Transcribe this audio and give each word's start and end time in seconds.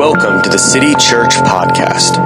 Welcome 0.00 0.40
to 0.40 0.48
the 0.48 0.56
City 0.56 0.94
Church 0.94 1.34
Podcast, 1.44 2.16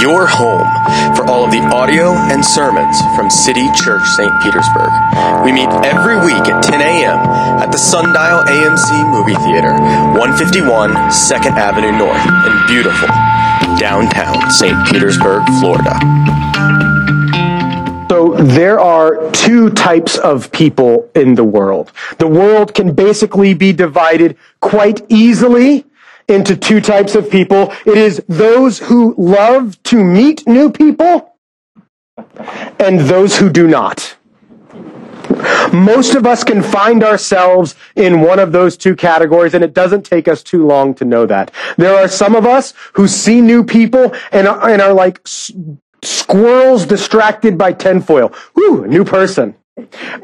your 0.00 0.26
home 0.26 0.66
for 1.14 1.28
all 1.28 1.44
of 1.44 1.50
the 1.50 1.60
audio 1.60 2.14
and 2.14 2.42
sermons 2.42 2.96
from 3.14 3.28
City 3.28 3.68
Church 3.74 4.02
St. 4.16 4.32
Petersburg. 4.40 4.88
We 5.44 5.52
meet 5.52 5.68
every 5.84 6.16
week 6.24 6.48
at 6.48 6.62
10 6.64 6.80
a.m. 6.80 7.18
at 7.60 7.70
the 7.70 7.76
Sundial 7.76 8.40
AMC 8.48 9.12
Movie 9.12 9.36
Theater, 9.44 9.72
151 10.16 10.92
2nd 11.12 11.52
Avenue 11.52 11.92
North 11.92 12.24
in 12.48 12.66
beautiful 12.66 13.08
downtown 13.76 14.50
St. 14.50 14.88
Petersburg, 14.88 15.44
Florida. 15.60 16.00
So 18.08 18.36
there 18.40 18.80
are 18.80 19.30
two 19.32 19.68
types 19.68 20.16
of 20.16 20.50
people 20.50 21.10
in 21.14 21.34
the 21.34 21.44
world. 21.44 21.92
The 22.16 22.26
world 22.26 22.72
can 22.72 22.94
basically 22.94 23.52
be 23.52 23.74
divided 23.74 24.38
quite 24.60 25.04
easily 25.10 25.84
into 26.28 26.56
two 26.56 26.80
types 26.80 27.14
of 27.14 27.30
people. 27.30 27.72
It 27.86 27.98
is 27.98 28.22
those 28.28 28.78
who 28.78 29.14
love 29.16 29.82
to 29.84 30.04
meet 30.04 30.46
new 30.46 30.70
people 30.70 31.34
and 32.78 33.00
those 33.00 33.38
who 33.38 33.50
do 33.50 33.66
not. 33.66 34.16
Most 35.72 36.14
of 36.14 36.26
us 36.26 36.42
can 36.42 36.62
find 36.62 37.04
ourselves 37.04 37.74
in 37.94 38.22
one 38.22 38.38
of 38.38 38.52
those 38.52 38.76
two 38.76 38.96
categories, 38.96 39.54
and 39.54 39.62
it 39.62 39.74
doesn't 39.74 40.04
take 40.04 40.26
us 40.26 40.42
too 40.42 40.66
long 40.66 40.94
to 40.94 41.04
know 41.04 41.26
that. 41.26 41.50
There 41.76 41.94
are 41.96 42.08
some 42.08 42.34
of 42.34 42.46
us 42.46 42.72
who 42.94 43.06
see 43.06 43.40
new 43.40 43.62
people 43.62 44.14
and 44.32 44.48
are, 44.48 44.68
and 44.68 44.80
are 44.80 44.94
like 44.94 45.20
squirrels 46.02 46.86
distracted 46.86 47.58
by 47.58 47.72
tinfoil. 47.72 48.32
Whew, 48.54 48.86
new 48.86 49.04
person. 49.04 49.54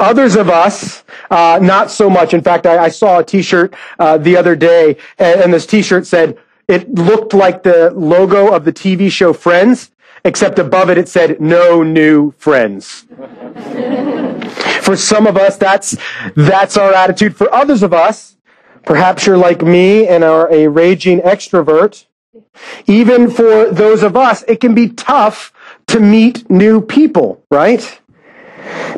Others 0.00 0.36
of 0.36 0.48
us, 0.50 1.04
uh, 1.30 1.58
not 1.62 1.90
so 1.90 2.10
much. 2.10 2.34
In 2.34 2.42
fact, 2.42 2.66
I, 2.66 2.84
I 2.84 2.88
saw 2.88 3.18
a 3.20 3.24
T-shirt 3.24 3.74
uh, 3.98 4.18
the 4.18 4.36
other 4.36 4.56
day, 4.56 4.96
and, 5.18 5.40
and 5.40 5.52
this 5.52 5.66
T-shirt 5.66 6.06
said 6.06 6.38
it 6.68 6.92
looked 6.94 7.34
like 7.34 7.62
the 7.62 7.90
logo 7.90 8.52
of 8.52 8.64
the 8.64 8.72
TV 8.72 9.10
show 9.10 9.32
Friends, 9.32 9.90
except 10.24 10.58
above 10.58 10.90
it 10.90 10.98
it 10.98 11.08
said 11.08 11.40
"No 11.40 11.82
new 11.82 12.32
friends." 12.38 13.06
For 14.82 14.96
some 14.96 15.26
of 15.26 15.36
us, 15.36 15.56
that's 15.56 15.96
that's 16.34 16.76
our 16.76 16.92
attitude. 16.92 17.36
For 17.36 17.52
others 17.52 17.82
of 17.82 17.92
us, 17.92 18.36
perhaps 18.84 19.26
you're 19.26 19.36
like 19.36 19.62
me 19.62 20.08
and 20.08 20.24
are 20.24 20.50
a 20.52 20.68
raging 20.68 21.20
extrovert. 21.20 22.06
Even 22.86 23.30
for 23.30 23.70
those 23.70 24.02
of 24.02 24.16
us, 24.16 24.42
it 24.44 24.60
can 24.60 24.74
be 24.74 24.88
tough 24.88 25.52
to 25.88 26.00
meet 26.00 26.48
new 26.50 26.80
people, 26.80 27.42
right? 27.50 28.00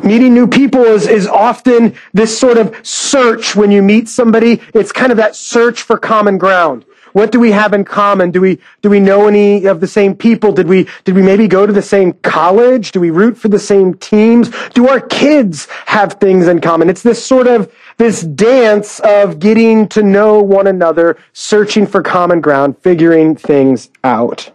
Meeting 0.03 0.33
new 0.33 0.47
people 0.47 0.83
is, 0.83 1.07
is 1.07 1.27
often 1.27 1.95
this 2.13 2.37
sort 2.37 2.57
of 2.57 2.75
search 2.85 3.55
when 3.55 3.71
you 3.71 3.81
meet 3.81 4.07
somebody. 4.07 4.61
It's 4.73 4.91
kind 4.91 5.11
of 5.11 5.17
that 5.17 5.35
search 5.35 5.81
for 5.81 5.97
common 5.97 6.37
ground. 6.37 6.85
What 7.13 7.31
do 7.31 7.39
we 7.39 7.51
have 7.51 7.73
in 7.73 7.83
common? 7.83 8.29
Do 8.29 8.41
we, 8.41 8.59
do 8.83 8.91
we 8.91 8.99
know 8.99 9.27
any 9.27 9.65
of 9.65 9.79
the 9.79 9.87
same 9.87 10.15
people? 10.15 10.51
Did 10.51 10.67
we, 10.67 10.87
did 11.03 11.15
we 11.15 11.23
maybe 11.23 11.47
go 11.47 11.65
to 11.65 11.73
the 11.73 11.81
same 11.81 12.13
college? 12.13 12.91
Do 12.91 12.99
we 12.99 13.09
root 13.09 13.37
for 13.37 13.47
the 13.47 13.57
same 13.57 13.95
teams? 13.95 14.51
Do 14.75 14.87
our 14.87 14.99
kids 14.99 15.67
have 15.87 16.13
things 16.13 16.47
in 16.47 16.61
common? 16.61 16.89
It's 16.89 17.01
this 17.01 17.25
sort 17.25 17.47
of, 17.47 17.73
this 17.97 18.21
dance 18.21 18.99
of 18.99 19.39
getting 19.39 19.87
to 19.89 20.03
know 20.03 20.43
one 20.43 20.67
another, 20.67 21.17
searching 21.33 21.87
for 21.87 22.03
common 22.03 22.39
ground, 22.39 22.77
figuring 22.83 23.35
things 23.35 23.89
out. 24.03 24.51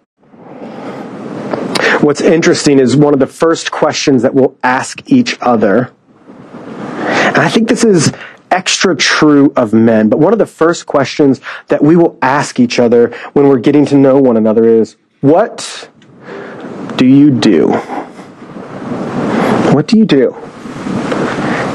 What's 2.02 2.20
interesting 2.20 2.80
is 2.80 2.96
one 2.96 3.14
of 3.14 3.20
the 3.20 3.28
first 3.28 3.70
questions 3.70 4.22
that 4.22 4.34
we'll 4.34 4.56
ask 4.64 5.08
each 5.08 5.38
other. 5.40 5.92
And 6.52 7.38
I 7.38 7.48
think 7.48 7.68
this 7.68 7.84
is 7.84 8.12
extra 8.50 8.96
true 8.96 9.52
of 9.54 9.72
men, 9.72 10.08
but 10.08 10.18
one 10.18 10.32
of 10.32 10.40
the 10.40 10.46
first 10.46 10.84
questions 10.84 11.40
that 11.68 11.80
we 11.80 11.94
will 11.94 12.18
ask 12.20 12.58
each 12.58 12.80
other 12.80 13.10
when 13.34 13.46
we're 13.46 13.60
getting 13.60 13.86
to 13.86 13.96
know 13.96 14.18
one 14.18 14.36
another 14.36 14.64
is, 14.64 14.96
what 15.20 15.88
do 16.96 17.06
you 17.06 17.30
do? 17.30 17.68
What 19.72 19.86
do 19.86 19.96
you 19.96 20.04
do? 20.04 20.34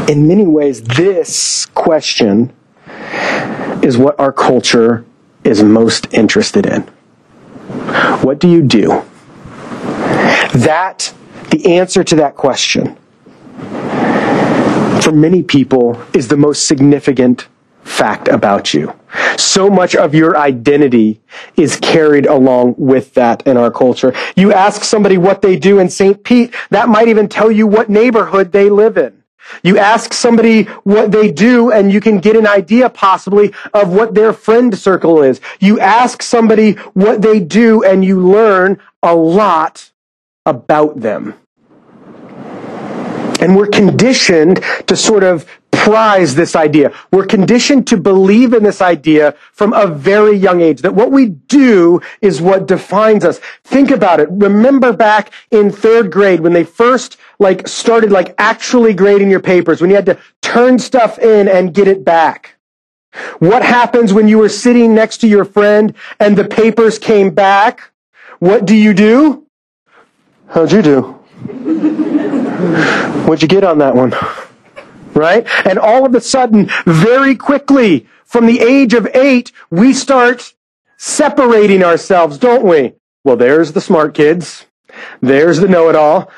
In 0.09 0.27
many 0.27 0.45
ways, 0.45 0.83
this 0.83 1.67
question 1.67 2.51
is 3.81 3.97
what 3.97 4.19
our 4.19 4.33
culture 4.33 5.05
is 5.45 5.63
most 5.63 6.13
interested 6.13 6.65
in. 6.65 6.81
What 8.21 8.39
do 8.39 8.49
you 8.49 8.61
do? 8.61 9.05
That, 10.53 11.13
the 11.51 11.75
answer 11.77 12.03
to 12.03 12.15
that 12.17 12.35
question, 12.35 12.97
for 15.01 15.11
many 15.11 15.43
people, 15.43 16.01
is 16.13 16.27
the 16.27 16.37
most 16.37 16.67
significant 16.67 17.47
fact 17.83 18.27
about 18.27 18.73
you. 18.73 18.93
So 19.37 19.69
much 19.69 19.95
of 19.95 20.13
your 20.13 20.37
identity 20.37 21.21
is 21.55 21.77
carried 21.77 22.25
along 22.25 22.75
with 22.77 23.13
that 23.13 23.45
in 23.47 23.57
our 23.57 23.71
culture. 23.71 24.13
You 24.35 24.53
ask 24.53 24.83
somebody 24.83 25.17
what 25.17 25.41
they 25.41 25.57
do 25.57 25.79
in 25.79 25.89
St. 25.89 26.23
Pete, 26.23 26.53
that 26.69 26.89
might 26.89 27.07
even 27.07 27.27
tell 27.27 27.51
you 27.51 27.65
what 27.65 27.89
neighborhood 27.89 28.51
they 28.51 28.69
live 28.69 28.97
in. 28.97 29.23
You 29.63 29.77
ask 29.77 30.13
somebody 30.13 30.63
what 30.83 31.11
they 31.11 31.31
do 31.31 31.71
and 31.71 31.91
you 31.91 32.01
can 32.01 32.19
get 32.19 32.35
an 32.35 32.45
idea 32.45 32.89
possibly 32.89 33.53
of 33.73 33.93
what 33.93 34.13
their 34.13 34.33
friend 34.33 34.77
circle 34.77 35.23
is. 35.23 35.39
You 35.59 35.79
ask 35.79 36.21
somebody 36.21 36.73
what 36.93 37.21
they 37.21 37.39
do 37.39 37.83
and 37.83 38.03
you 38.03 38.19
learn 38.19 38.79
a 39.01 39.15
lot 39.15 39.91
about 40.47 41.01
them. 41.01 41.35
And 43.39 43.55
we're 43.55 43.67
conditioned 43.67 44.63
to 44.87 44.95
sort 44.95 45.23
of 45.23 45.45
prize 45.71 46.35
this 46.35 46.55
idea. 46.55 46.91
We're 47.13 47.25
conditioned 47.25 47.87
to 47.87 47.97
believe 47.97 48.53
in 48.53 48.63
this 48.63 48.81
idea 48.81 49.35
from 49.53 49.73
a 49.73 49.87
very 49.87 50.35
young 50.35 50.59
age 50.59 50.81
that 50.81 50.95
what 50.95 51.11
we 51.11 51.27
do 51.27 52.01
is 52.19 52.41
what 52.41 52.67
defines 52.67 53.23
us. 53.23 53.39
Think 53.63 53.91
about 53.91 54.19
it. 54.19 54.27
Remember 54.31 54.91
back 54.91 55.31
in 55.51 55.71
third 55.71 56.11
grade 56.11 56.41
when 56.41 56.53
they 56.53 56.65
first 56.65 57.17
like 57.39 57.67
started 57.67 58.11
like 58.11 58.35
actually 58.37 58.93
grading 58.93 59.29
your 59.29 59.39
papers, 59.39 59.79
when 59.79 59.89
you 59.89 59.95
had 59.95 60.07
to 60.07 60.19
turn 60.41 60.79
stuff 60.79 61.19
in 61.19 61.47
and 61.47 61.73
get 61.73 61.87
it 61.87 62.03
back. 62.03 62.55
What 63.39 63.63
happens 63.63 64.13
when 64.13 64.27
you 64.27 64.39
were 64.39 64.49
sitting 64.49 64.93
next 64.93 65.19
to 65.19 65.27
your 65.27 65.45
friend 65.45 65.93
and 66.19 66.35
the 66.37 66.45
papers 66.45 66.99
came 66.99 67.29
back? 67.33 67.91
What 68.39 68.65
do 68.65 68.75
you 68.75 68.93
do? 68.93 69.46
How'd 70.49 70.71
you 70.71 70.81
do? 70.81 71.01
What'd 73.25 73.41
you 73.41 73.47
get 73.47 73.63
on 73.63 73.79
that 73.79 73.95
one? 73.95 74.13
Right? 75.13 75.45
And 75.65 75.77
all 75.77 76.05
of 76.05 76.15
a 76.15 76.21
sudden, 76.21 76.69
very 76.85 77.35
quickly, 77.35 78.07
from 78.23 78.45
the 78.45 78.59
age 78.59 78.93
of 78.93 79.07
eight, 79.13 79.51
we 79.69 79.93
start 79.93 80.53
separating 80.97 81.83
ourselves, 81.83 82.37
don't 82.37 82.63
we? 82.63 82.93
Well, 83.23 83.35
there's 83.35 83.73
the 83.73 83.81
smart 83.81 84.13
kids. 84.13 84.65
There's 85.21 85.59
the 85.59 85.67
know-it-all. 85.67 86.31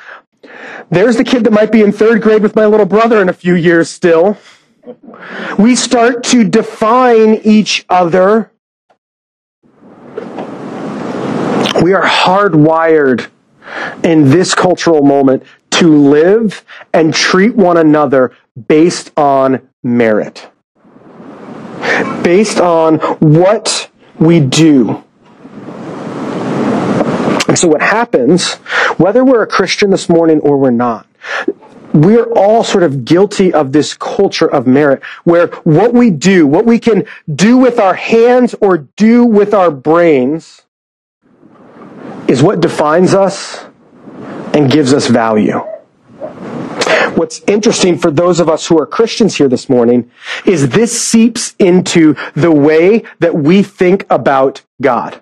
There's 0.90 1.16
the 1.16 1.24
kid 1.24 1.44
that 1.44 1.52
might 1.52 1.70
be 1.70 1.82
in 1.82 1.92
third 1.92 2.20
grade 2.20 2.42
with 2.42 2.56
my 2.56 2.66
little 2.66 2.86
brother 2.86 3.22
in 3.22 3.28
a 3.28 3.32
few 3.32 3.54
years 3.54 3.88
still. 3.88 4.36
We 5.58 5.76
start 5.76 6.24
to 6.24 6.42
define 6.44 7.36
each 7.44 7.84
other. 7.88 8.50
We 11.82 11.94
are 11.94 12.02
hardwired 12.02 13.28
in 14.02 14.30
this 14.30 14.54
cultural 14.54 15.02
moment 15.02 15.42
to 15.70 15.96
live 15.96 16.64
and 16.92 17.14
treat 17.14 17.54
one 17.54 17.76
another 17.76 18.32
based 18.68 19.12
on 19.16 19.68
merit. 19.82 20.50
Based 22.22 22.60
on 22.60 22.98
what 23.18 23.90
we 24.18 24.40
do. 24.40 25.02
And 27.48 27.58
so 27.58 27.66
what 27.66 27.82
happens, 27.82 28.54
whether 28.98 29.24
we're 29.24 29.42
a 29.42 29.46
Christian 29.46 29.90
this 29.90 30.08
morning 30.08 30.40
or 30.40 30.56
we're 30.56 30.70
not, 30.70 31.06
we're 31.92 32.30
all 32.34 32.62
sort 32.62 32.84
of 32.84 33.04
guilty 33.04 33.52
of 33.52 33.72
this 33.72 33.94
culture 33.94 34.48
of 34.48 34.66
merit 34.66 35.02
where 35.24 35.48
what 35.64 35.92
we 35.92 36.10
do, 36.10 36.46
what 36.46 36.64
we 36.64 36.78
can 36.78 37.04
do 37.34 37.56
with 37.56 37.78
our 37.80 37.94
hands 37.94 38.54
or 38.60 38.78
do 38.78 39.24
with 39.24 39.54
our 39.54 39.70
brains 39.70 40.62
is 42.30 42.42
what 42.44 42.60
defines 42.60 43.12
us 43.12 43.66
and 44.54 44.70
gives 44.70 44.94
us 44.94 45.08
value. 45.08 45.58
What's 47.16 47.40
interesting 47.48 47.98
for 47.98 48.12
those 48.12 48.38
of 48.38 48.48
us 48.48 48.68
who 48.68 48.78
are 48.78 48.86
Christians 48.86 49.34
here 49.34 49.48
this 49.48 49.68
morning 49.68 50.10
is 50.46 50.68
this 50.68 50.98
seeps 50.98 51.56
into 51.58 52.14
the 52.34 52.52
way 52.52 53.02
that 53.18 53.34
we 53.34 53.64
think 53.64 54.06
about 54.08 54.62
God. 54.80 55.20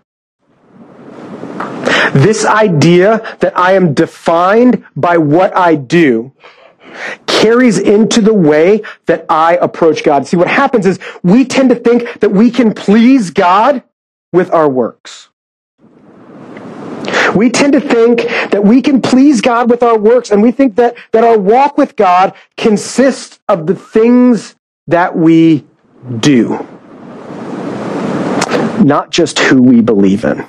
This 2.13 2.45
idea 2.45 3.37
that 3.41 3.57
I 3.57 3.73
am 3.73 3.95
defined 3.95 4.85
by 4.95 5.17
what 5.17 5.57
I 5.57 5.77
do 5.77 6.33
carries 7.27 7.79
into 7.79 8.21
the 8.21 8.35
way 8.35 8.83
that 9.07 9.25
I 9.31 9.57
approach 9.57 10.05
God. 10.05 10.27
See, 10.27 10.37
what 10.37 10.49
happens 10.49 10.85
is 10.85 10.99
we 11.23 11.47
tend 11.47 11.71
to 11.71 11.75
think 11.75 12.21
that 12.21 12.31
we 12.31 12.51
can 12.51 12.75
please 12.75 13.31
God 13.31 13.83
with 14.31 14.51
our 14.51 14.69
works. 14.69 15.31
We 17.37 17.51
tend 17.51 17.73
to 17.75 17.81
think 17.81 18.23
that 18.51 18.65
we 18.65 18.83
can 18.83 19.03
please 19.03 19.41
God 19.41 19.71
with 19.71 19.83
our 19.83 19.99
works, 19.99 20.31
and 20.31 20.43
we 20.43 20.53
think 20.53 20.77
that, 20.77 20.97
that 21.13 21.25
our 21.25 21.39
walk 21.39 21.79
with 21.79 21.97
God 21.97 22.35
consists 22.57 23.41
of 23.49 23.67
the 23.67 23.75
things 23.75 24.57
that 24.87 25.17
we 25.17 25.67
do. 26.21 26.67
not 28.85 29.11
just 29.11 29.39
who 29.39 29.63
we 29.63 29.81
believe 29.81 30.25
in. 30.25 30.47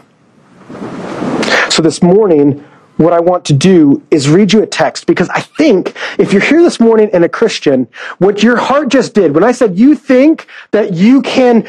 So 1.69 1.81
this 1.81 2.01
morning, 2.01 2.63
what 2.97 3.13
I 3.13 3.19
want 3.19 3.45
to 3.45 3.53
do 3.53 4.03
is 4.11 4.29
read 4.29 4.53
you 4.53 4.61
a 4.61 4.67
text 4.67 5.05
because 5.05 5.29
I 5.29 5.41
think 5.41 5.95
if 6.19 6.33
you're 6.33 6.41
here 6.41 6.61
this 6.61 6.79
morning 6.79 7.09
and 7.13 7.23
a 7.23 7.29
Christian, 7.29 7.87
what 8.17 8.43
your 8.43 8.57
heart 8.57 8.89
just 8.89 9.13
did, 9.13 9.33
when 9.33 9.43
I 9.43 9.51
said 9.53 9.77
you 9.79 9.95
think 9.95 10.47
that 10.71 10.93
you 10.93 11.21
can 11.21 11.63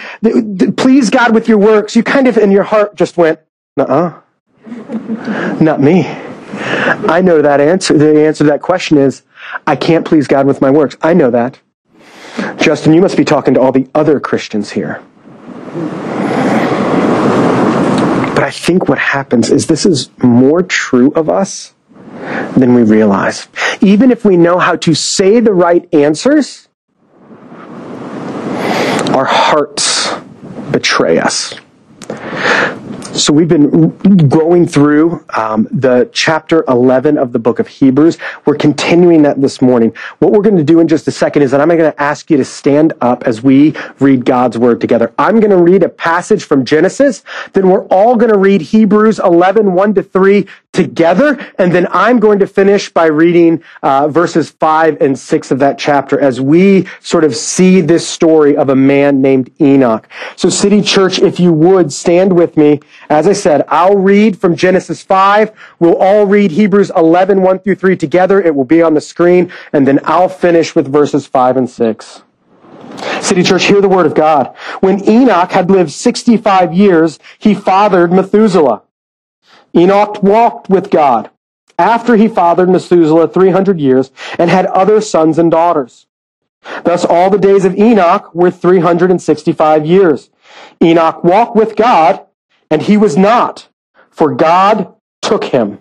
please 0.77 1.11
God 1.11 1.35
with 1.35 1.49
your 1.49 1.59
works, 1.59 1.95
you 1.97 2.03
kind 2.03 2.27
of 2.29 2.37
in 2.39 2.51
your 2.51 2.65
heart 2.65 2.97
just 2.97 3.17
went, 3.17 3.41
uh 3.79 3.83
uh 3.83 4.21
not 5.61 5.81
me. 5.81 6.05
I 6.07 7.21
know 7.23 7.43
that 7.43 7.61
answer. 7.61 7.97
The 7.97 8.27
answer 8.27 8.45
to 8.45 8.51
that 8.51 8.63
question 8.63 8.99
is, 8.99 9.23
I 9.67 9.77
can't 9.77 10.07
please 10.07 10.27
God 10.27 10.47
with 10.47 10.61
my 10.61 10.71
works. 10.71 10.97
I 11.03 11.15
know 11.15 11.31
that. 11.31 11.61
Justin, 12.57 12.93
you 12.93 13.01
must 13.01 13.17
be 13.17 13.25
talking 13.25 13.55
to 13.55 13.61
all 13.61 13.73
the 13.73 13.89
other 13.95 14.21
Christians 14.21 14.71
here. 14.71 15.03
But 18.35 18.45
I 18.45 18.51
think 18.51 18.89
what 18.89 18.99
happens 18.99 19.51
is 19.51 19.67
this 19.67 19.85
is 19.85 20.11
more 20.23 20.63
true 20.63 21.13
of 21.13 21.29
us 21.29 21.75
than 22.57 22.75
we 22.75 22.83
realize. 22.83 23.49
Even 23.81 24.11
if 24.11 24.25
we 24.25 24.37
know 24.37 24.59
how 24.59 24.77
to 24.77 24.95
say 24.95 25.41
the 25.41 25.53
right 25.53 25.93
answers, 25.95 26.69
our 29.15 29.25
hearts 29.25 30.15
betray 30.71 31.19
us. 31.19 31.55
So 33.15 33.33
we've 33.33 33.49
been 33.49 34.29
going 34.29 34.67
through 34.69 35.25
um, 35.37 35.67
the 35.73 36.09
chapter 36.13 36.65
11 36.69 37.19
of 37.19 37.33
the 37.33 37.41
book 37.41 37.59
of 37.59 37.67
Hebrews. 37.67 38.19
We're 38.47 38.55
continuing 38.55 39.23
that 39.23 39.41
this 39.41 39.61
morning. 39.61 39.93
What 40.21 40.33
we're 40.33 40.43
going 40.43 40.57
to 40.57 40.65
do 40.65 40.79
in 40.79 40.87
just 40.87 41.09
a 41.09 41.11
second 41.11 41.43
is 41.43 41.51
that 41.51 41.61
I'm 41.61 41.69
going 41.69 41.81
to 41.81 42.01
ask 42.01 42.31
you 42.31 42.37
to 42.37 42.45
stand 42.45 42.93
up 43.01 43.25
as 43.25 43.43
we 43.43 43.75
read 43.99 44.25
God's 44.25 44.59
word 44.59 44.81
together. 44.81 45.13
I'm 45.19 45.41
going 45.41 45.51
to 45.51 45.61
read 45.61 45.83
a 45.83 45.89
passage 45.89 46.45
from 46.45 46.65
Genesis. 46.65 47.25
Then 47.53 47.69
we're 47.69 47.85
all 47.87 48.15
going 48.15 48.33
to 48.33 48.39
read 48.39 48.61
Hebrews 48.61 49.19
11, 49.19 49.75
1 49.75 49.95
to 49.95 50.03
3 50.03 50.47
together. 50.73 51.39
And 51.59 51.73
then 51.73 51.89
I'm 51.91 52.21
going 52.21 52.39
to 52.39 52.47
finish 52.47 52.91
by 52.91 53.07
reading 53.07 53.63
uh, 53.83 54.09
verses 54.09 54.51
5 54.51 55.01
and 55.01 55.19
6 55.19 55.51
of 55.51 55.59
that 55.59 55.79
chapter 55.79 56.21
as 56.21 56.41
we 56.41 56.87
sort 57.01 57.25
of 57.25 57.35
see 57.35 57.81
this 57.81 58.07
story 58.07 58.57
of 58.57 58.69
a 58.69 58.77
man 58.77 59.21
named 59.21 59.51
Enoch. 59.61 60.09
So 60.37 60.49
City 60.49 60.81
Church, 60.81 61.19
if 61.19 61.41
you 61.41 61.53
would 61.53 61.93
stand 61.93 62.35
with 62.35 62.57
me 62.57 62.81
as 63.09 63.27
I 63.27 63.33
said, 63.33 63.65
I'll 63.69 63.97
read 63.97 64.39
from 64.39 64.55
Genesis 64.55 65.03
5. 65.03 65.53
We'll 65.81 65.97
all 65.97 66.27
read 66.27 66.53
Hebrews 66.53 66.93
11, 66.97 67.43
1 67.43 67.59
through 67.61 67.75
3 67.75 67.97
together. 67.97 68.41
It 68.41 68.55
will 68.55 68.65
be 68.65 68.83
on 68.83 68.95
the 68.95 69.01
screen. 69.01 69.53
And 69.73 69.87
then 69.87 69.99
I'll 70.05 70.29
finish 70.29 70.75
with 70.75 70.91
verses 70.91 71.27
5 71.27 71.57
and 71.57 71.69
6. 71.69 72.23
City 73.21 73.43
Church, 73.43 73.65
hear 73.65 73.81
the 73.81 73.89
word 73.89 74.07
of 74.07 74.15
God. 74.15 74.55
When 74.81 75.07
Enoch 75.09 75.51
had 75.51 75.71
lived 75.71 75.91
65 75.91 76.73
years, 76.73 77.19
he 77.39 77.55
fathered 77.55 78.13
Methuselah. 78.13 78.83
Enoch 79.77 80.23
walked 80.23 80.69
with 80.69 80.91
God 80.91 81.31
after 81.79 82.17
he 82.17 82.29
fathered 82.29 82.69
Methuselah 82.69 83.29
300 83.29 83.81
years 83.81 84.11
and 84.39 84.51
had 84.51 84.67
other 84.67 85.01
sons 85.01 85.39
and 85.39 85.51
daughters. 85.51 86.07
Thus 86.85 87.05
all 87.05 87.31
the 87.31 87.39
days 87.39 87.65
of 87.65 87.77
Enoch 87.77 88.35
were 88.35 88.51
365 88.51 89.87
years. 89.87 90.31
Enoch 90.83 91.25
walked 91.25 91.57
with 91.57 91.77
God 91.77 92.27
and 92.71 92.83
he 92.83 92.97
was 92.97 93.17
not, 93.17 93.69
for 94.11 94.35
God 94.35 94.95
took 95.23 95.45
him. 95.45 95.81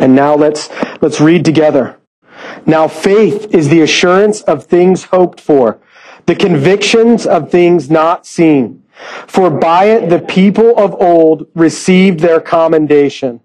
And 0.00 0.14
now 0.14 0.34
let's, 0.36 0.68
let's 1.00 1.20
read 1.20 1.44
together. 1.44 1.98
Now 2.66 2.86
faith 2.86 3.52
is 3.52 3.68
the 3.68 3.82
assurance 3.82 4.42
of 4.42 4.64
things 4.64 5.04
hoped 5.04 5.40
for, 5.40 5.80
the 6.26 6.36
convictions 6.36 7.26
of 7.26 7.50
things 7.50 7.90
not 7.90 8.26
seen. 8.26 8.84
For 9.26 9.50
by 9.50 9.86
it 9.86 10.08
the 10.08 10.18
people 10.18 10.76
of 10.78 10.94
old 10.94 11.46
received 11.54 12.20
their 12.20 12.40
commendation. 12.40 13.40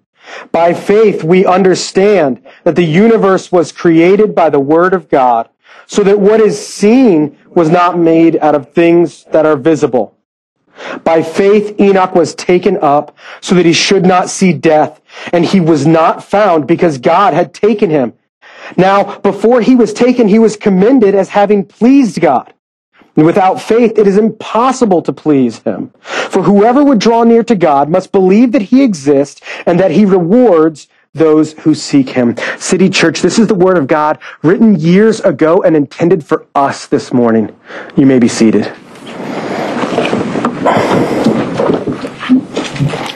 By 0.51 0.73
faith 0.73 1.23
we 1.23 1.45
understand 1.45 2.41
that 2.63 2.75
the 2.75 2.83
universe 2.83 3.51
was 3.51 3.71
created 3.71 4.33
by 4.33 4.49
the 4.49 4.59
word 4.59 4.93
of 4.93 5.09
God, 5.09 5.49
so 5.85 6.03
that 6.03 6.19
what 6.19 6.39
is 6.39 6.65
seen 6.65 7.37
was 7.47 7.69
not 7.69 7.97
made 7.97 8.37
out 8.37 8.55
of 8.55 8.71
things 8.71 9.25
that 9.31 9.45
are 9.45 9.57
visible. 9.57 10.17
By 11.03 11.21
faith, 11.21 11.79
Enoch 11.79 12.15
was 12.15 12.33
taken 12.33 12.77
up 12.77 13.15
so 13.41 13.53
that 13.55 13.65
he 13.65 13.73
should 13.73 14.05
not 14.05 14.29
see 14.29 14.53
death, 14.53 15.01
and 15.31 15.45
he 15.45 15.59
was 15.59 15.85
not 15.85 16.23
found 16.23 16.67
because 16.67 16.97
God 16.97 17.33
had 17.33 17.53
taken 17.53 17.89
him. 17.89 18.13
Now, 18.77 19.19
before 19.19 19.61
he 19.61 19.75
was 19.75 19.93
taken, 19.93 20.27
he 20.27 20.39
was 20.39 20.57
commended 20.57 21.13
as 21.15 21.29
having 21.29 21.65
pleased 21.65 22.19
God. 22.19 22.53
Without 23.15 23.61
faith, 23.61 23.97
it 23.97 24.07
is 24.07 24.17
impossible 24.17 25.01
to 25.03 25.13
please 25.13 25.59
him. 25.59 25.91
For 26.01 26.41
whoever 26.41 26.83
would 26.83 26.99
draw 26.99 27.23
near 27.23 27.43
to 27.43 27.55
God 27.55 27.89
must 27.89 28.11
believe 28.11 28.51
that 28.53 28.63
he 28.63 28.83
exists 28.83 29.41
and 29.65 29.79
that 29.79 29.91
he 29.91 30.03
rewards 30.03 30.87
those 31.13 31.53
who 31.59 31.75
seek 31.75 32.09
him. 32.09 32.35
City 32.57 32.89
Church, 32.89 33.21
this 33.21 33.37
is 33.37 33.47
the 33.47 33.53
word 33.53 33.77
of 33.77 33.85
God 33.85 34.17
written 34.41 34.79
years 34.79 35.19
ago 35.19 35.61
and 35.61 35.75
intended 35.75 36.25
for 36.25 36.47
us 36.55 36.87
this 36.87 37.13
morning. 37.13 37.55
You 37.95 38.07
may 38.07 38.17
be 38.17 38.27
seated. 38.27 38.65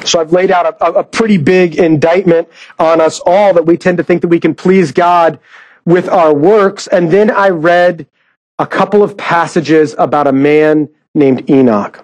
So 0.06 0.22
I've 0.22 0.32
laid 0.32 0.52
out 0.52 0.66
a, 0.80 0.86
a, 1.00 1.04
pretty 1.04 1.38
big 1.38 1.76
indictment 1.76 2.48
on 2.80 3.02
us 3.02 3.20
all 3.26 3.54
that 3.54 3.66
we 3.66 3.76
tend 3.76 3.98
to 3.98 4.04
think 4.04 4.22
that 4.22 4.30
we 4.30 4.40
can 4.40 4.56
please 4.56 4.94
God 4.94 5.38
with 5.84 6.08
our 6.08 6.34
works. 6.34 6.88
And 6.88 7.12
then 7.12 7.30
I 7.30 7.50
read 7.50 8.08
a 8.60 8.68
couple 8.68 9.04
of 9.04 9.16
passages 9.18 9.96
about 9.98 10.28
a 10.28 10.32
man 10.32 10.90
named 11.14 11.50
Enoch. 11.50 12.04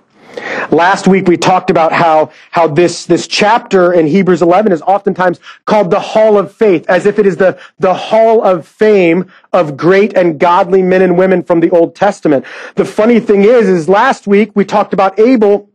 Last 0.71 1.07
week 1.07 1.27
we 1.27 1.37
talked 1.37 1.69
about 1.69 1.93
how, 1.93 2.31
how 2.51 2.67
this, 2.67 3.05
this 3.05 3.27
chapter 3.27 3.93
in 3.93 4.07
Hebrews 4.07 4.41
11 4.41 4.71
is 4.71 4.81
oftentimes 4.81 5.39
called 5.65 5.91
the 5.91 5.99
Hall 5.99 6.37
of 6.37 6.51
Faith, 6.51 6.89
as 6.89 7.05
if 7.05 7.19
it 7.19 7.27
is 7.27 7.37
the, 7.37 7.59
the 7.79 7.93
Hall 7.93 8.43
of 8.43 8.67
Fame 8.67 9.31
of 9.51 9.77
great 9.77 10.15
and 10.15 10.39
godly 10.39 10.81
men 10.81 11.01
and 11.01 11.17
women 11.17 11.43
from 11.43 11.59
the 11.59 11.69
Old 11.69 11.95
Testament. 11.95 12.45
The 12.75 12.85
funny 12.85 13.19
thing 13.19 13.43
is, 13.43 13.69
is 13.69 13.87
last 13.87 14.25
week 14.25 14.51
we 14.55 14.65
talked 14.65 14.93
about 14.93 15.19
Abel, 15.19 15.69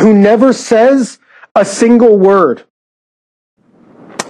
who 0.00 0.14
never 0.14 0.52
says 0.52 1.18
a 1.54 1.64
single 1.64 2.18
word. 2.18 2.64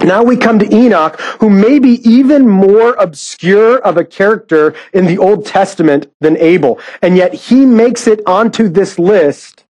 Now 0.03 0.23
we 0.23 0.37
come 0.37 0.59
to 0.59 0.75
Enoch, 0.75 1.21
who 1.41 1.51
may 1.51 1.79
be 1.79 2.01
even 2.09 2.49
more 2.49 2.95
obscure 2.95 3.79
of 3.79 3.97
a 3.97 4.05
character 4.05 4.75
in 4.93 5.07
the 5.07 5.19
Old 5.19 5.45
Testament 5.45 6.13
than 6.21 6.37
Abel. 6.37 6.79
And 7.03 7.17
yet 7.17 7.35
he 7.35 7.67
makes 7.67 8.07
it 8.07 8.21
onto 8.27 8.69
this 8.69 8.99
list 8.99 9.65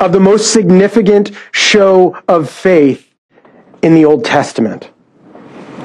of 0.00 0.12
the 0.12 0.20
most 0.20 0.52
significant 0.52 1.30
show 1.52 2.16
of 2.26 2.50
faith 2.50 3.14
in 3.82 3.94
the 3.94 4.04
Old 4.04 4.24
Testament. 4.24 4.90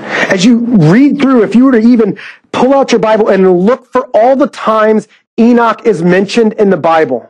As 0.04 0.44
you 0.44 0.60
read 0.60 1.22
through, 1.22 1.44
if 1.44 1.54
you 1.56 1.66
were 1.66 1.74
to 1.74 1.78
even 1.80 2.18
pull 2.52 2.74
out 2.74 2.92
your 2.92 3.00
Bible 3.00 3.30
and 3.30 3.60
look 3.60 3.86
for 3.86 4.08
all 4.14 4.36
the 4.36 4.48
times 4.48 5.08
Enoch 5.40 5.86
is 5.86 6.02
mentioned 6.02 6.54
in 6.54 6.70
the 6.70 6.78
Bible, 6.78 7.30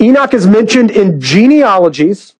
Enoch 0.00 0.34
is 0.34 0.46
mentioned 0.46 0.90
in 0.90 1.20
genealogies 1.20 2.34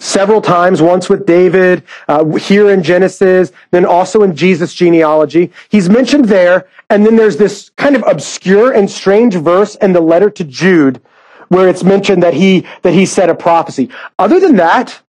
several 0.00 0.40
times, 0.40 0.82
once 0.82 1.08
with 1.08 1.26
David, 1.26 1.84
uh, 2.08 2.24
here 2.24 2.70
in 2.70 2.82
Genesis, 2.82 3.52
then 3.70 3.84
also 3.84 4.24
in 4.24 4.34
Jesus' 4.34 4.74
genealogy. 4.74 5.52
He's 5.68 5.88
mentioned 5.88 6.24
there, 6.24 6.68
and 6.88 7.06
then 7.06 7.14
there's 7.14 7.36
this 7.36 7.70
kind 7.76 7.94
of 7.94 8.02
obscure 8.06 8.72
and 8.72 8.90
strange 8.90 9.36
verse 9.36 9.76
in 9.76 9.92
the 9.92 10.00
letter 10.00 10.30
to 10.30 10.44
Jude 10.44 11.00
where 11.48 11.68
it's 11.68 11.82
mentioned 11.82 12.22
that 12.22 12.34
he, 12.34 12.64
that 12.82 12.94
he 12.94 13.04
said 13.04 13.28
a 13.28 13.34
prophecy. 13.34 13.90
Other 14.18 14.38
than 14.38 14.56
that, 14.56 15.02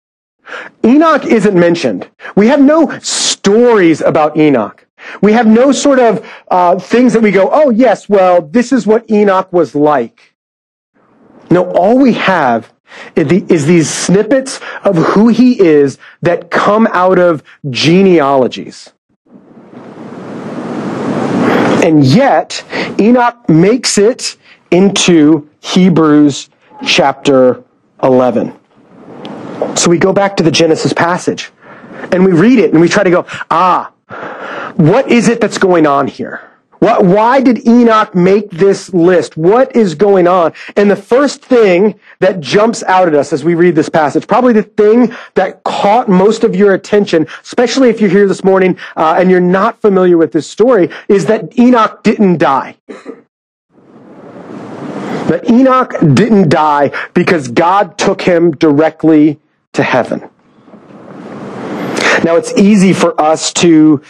Enoch 0.84 1.26
isn't 1.26 1.58
mentioned. 1.58 2.10
We 2.36 2.48
have 2.48 2.62
no 2.62 2.98
stories 3.00 4.02
about 4.02 4.38
Enoch. 4.38 4.88
We 5.22 5.34
have 5.34 5.48
no 5.48 5.72
sort 5.72 6.00
of 6.00 6.26
uh, 6.50 6.80
things 6.80 7.14
that 7.14 7.22
we 7.22 7.32
go, 7.32 7.50
oh 7.52 7.70
yes, 7.70 8.08
well, 8.08 8.42
this 8.42 8.72
is 8.72 8.88
what 8.88 9.10
Enoch 9.12 9.52
was 9.52 9.76
like. 9.76 10.34
No, 11.52 11.70
all 11.72 11.98
we 11.98 12.14
have 12.14 12.74
is 13.16 13.66
these 13.66 13.90
snippets 13.90 14.60
of 14.84 14.96
who 14.98 15.28
he 15.28 15.60
is 15.60 15.98
that 16.22 16.52
come 16.52 16.88
out 16.92 17.20
of 17.20 17.44
genealogies. 17.70 18.92
And 21.84 22.04
yet, 22.04 22.64
Enoch 23.00 23.48
makes 23.50 23.98
it 23.98 24.38
into 24.72 25.50
Hebrews 25.62 26.50
chapter 26.86 27.64
11. 28.04 28.58
So 29.76 29.90
we 29.90 29.98
go 29.98 30.14
back 30.14 30.36
to 30.38 30.44
the 30.44 30.52
Genesis 30.52 30.94
passage 30.94 31.52
and 32.12 32.26
we 32.26 32.32
read 32.32 32.60
it 32.60 32.72
and 32.72 32.82
we 32.82 32.90
try 32.90 33.04
to 33.04 33.10
go, 33.10 33.26
ah, 33.50 33.92
what 34.76 35.10
is 35.10 35.28
it 35.28 35.42
that's 35.42 35.58
going 35.58 35.86
on 35.86 36.08
here? 36.08 36.49
Why 36.80 37.42
did 37.42 37.68
Enoch 37.68 38.16
make 38.16 38.50
this 38.52 38.94
list? 38.94 39.36
What 39.36 39.76
is 39.76 39.96
going 39.96 40.28
on? 40.28 40.54
And 40.78 40.90
the 40.90 40.96
first 40.96 41.44
thing 41.44 42.00
that 42.20 42.40
jumps 42.40 42.84
out 42.84 43.08
at 43.08 43.14
us 43.14 43.34
as 43.34 43.44
we 43.44 43.54
read 43.54 43.76
this 43.76 43.90
passage, 43.90 44.28
probably 44.28 44.54
the 44.54 44.64
thing 44.64 45.14
that 45.36 45.64
caught 45.64 46.08
most 46.08 46.44
of 46.44 46.56
your 46.56 46.74
attention, 46.74 47.28
especially 47.44 47.90
if 47.90 48.00
you're 48.00 48.10
here 48.10 48.28
this 48.28 48.44
morning 48.44 48.78
uh, 48.96 49.16
and 49.20 49.30
you're 49.30 49.42
not 49.42 49.82
familiar 49.82 50.18
with 50.18 50.32
this 50.32 50.50
story, 50.50 50.90
is 51.10 51.26
that 51.26 51.58
Enoch 51.60 52.02
didn't 52.04 52.38
die. 52.38 52.78
That 55.28 55.50
Enoch 55.50 55.94
didn't 56.14 56.50
die 56.50 56.92
because 57.14 57.50
God 57.50 57.98
took 57.98 58.22
him 58.22 58.52
directly 58.52 59.40
to 59.74 59.84
heaven. 59.84 60.30
Now 62.24 62.36
it's 62.36 62.54
easy 62.54 62.94
for 62.94 63.20
us 63.20 63.54
to 63.54 64.02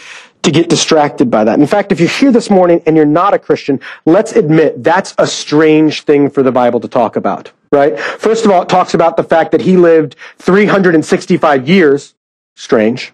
to 0.42 0.50
get 0.50 0.68
distracted 0.68 1.30
by 1.30 1.44
that. 1.44 1.58
In 1.58 1.66
fact, 1.66 1.92
if 1.92 2.00
you're 2.00 2.08
here 2.08 2.32
this 2.32 2.50
morning 2.50 2.82
and 2.86 2.96
you're 2.96 3.04
not 3.04 3.34
a 3.34 3.38
Christian, 3.38 3.80
let's 4.06 4.32
admit 4.32 4.82
that's 4.82 5.14
a 5.18 5.26
strange 5.26 6.02
thing 6.02 6.30
for 6.30 6.42
the 6.42 6.52
Bible 6.52 6.80
to 6.80 6.88
talk 6.88 7.16
about, 7.16 7.52
right? 7.72 7.98
First 7.98 8.44
of 8.44 8.50
all, 8.50 8.62
it 8.62 8.68
talks 8.68 8.94
about 8.94 9.16
the 9.16 9.24
fact 9.24 9.52
that 9.52 9.60
he 9.60 9.76
lived 9.76 10.16
365 10.38 11.68
years. 11.68 12.14
Strange. 12.54 13.12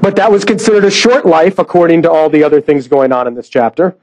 But 0.00 0.16
that 0.16 0.30
was 0.30 0.44
considered 0.44 0.84
a 0.84 0.90
short 0.90 1.26
life 1.26 1.58
according 1.58 2.02
to 2.02 2.10
all 2.10 2.30
the 2.30 2.42
other 2.42 2.60
things 2.60 2.88
going 2.88 3.12
on 3.12 3.26
in 3.26 3.34
this 3.34 3.48
chapter. 3.48 3.96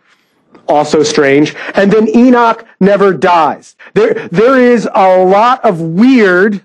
Also 0.68 1.04
strange. 1.04 1.56
And 1.76 1.92
then 1.92 2.08
Enoch 2.16 2.66
never 2.80 3.14
dies. 3.14 3.76
There, 3.94 4.28
there 4.30 4.58
is 4.58 4.88
a 4.94 5.24
lot 5.24 5.64
of 5.66 5.82
weird 5.82 6.64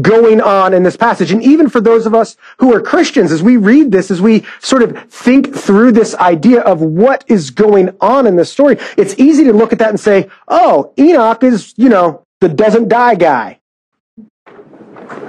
going 0.00 0.40
on 0.40 0.74
in 0.74 0.82
this 0.82 0.96
passage. 0.96 1.30
And 1.30 1.42
even 1.42 1.68
for 1.68 1.80
those 1.80 2.06
of 2.06 2.14
us 2.14 2.36
who 2.58 2.74
are 2.74 2.80
Christians, 2.80 3.32
as 3.32 3.42
we 3.42 3.56
read 3.56 3.92
this, 3.92 4.10
as 4.10 4.20
we 4.20 4.44
sort 4.60 4.82
of 4.82 4.96
think 5.10 5.54
through 5.54 5.92
this 5.92 6.14
idea 6.16 6.60
of 6.60 6.80
what 6.80 7.24
is 7.26 7.50
going 7.50 7.96
on 8.00 8.26
in 8.26 8.36
this 8.36 8.52
story, 8.52 8.78
it's 8.96 9.14
easy 9.18 9.44
to 9.44 9.52
look 9.52 9.72
at 9.72 9.78
that 9.78 9.90
and 9.90 10.00
say, 10.00 10.28
oh, 10.48 10.92
Enoch 10.98 11.42
is, 11.42 11.74
you 11.76 11.88
know, 11.88 12.24
the 12.40 12.48
doesn't 12.48 12.88
die 12.88 13.14
guy. 13.14 13.58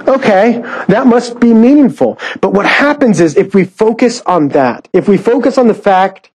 Okay, 0.06 0.60
that 0.88 1.06
must 1.06 1.40
be 1.40 1.54
meaningful. 1.54 2.18
But 2.40 2.52
what 2.52 2.66
happens 2.66 3.20
is 3.20 3.36
if 3.36 3.54
we 3.54 3.64
focus 3.64 4.20
on 4.22 4.48
that, 4.48 4.88
if 4.92 5.08
we 5.08 5.16
focus 5.16 5.56
on 5.58 5.68
the 5.68 5.74
fact 5.74 6.30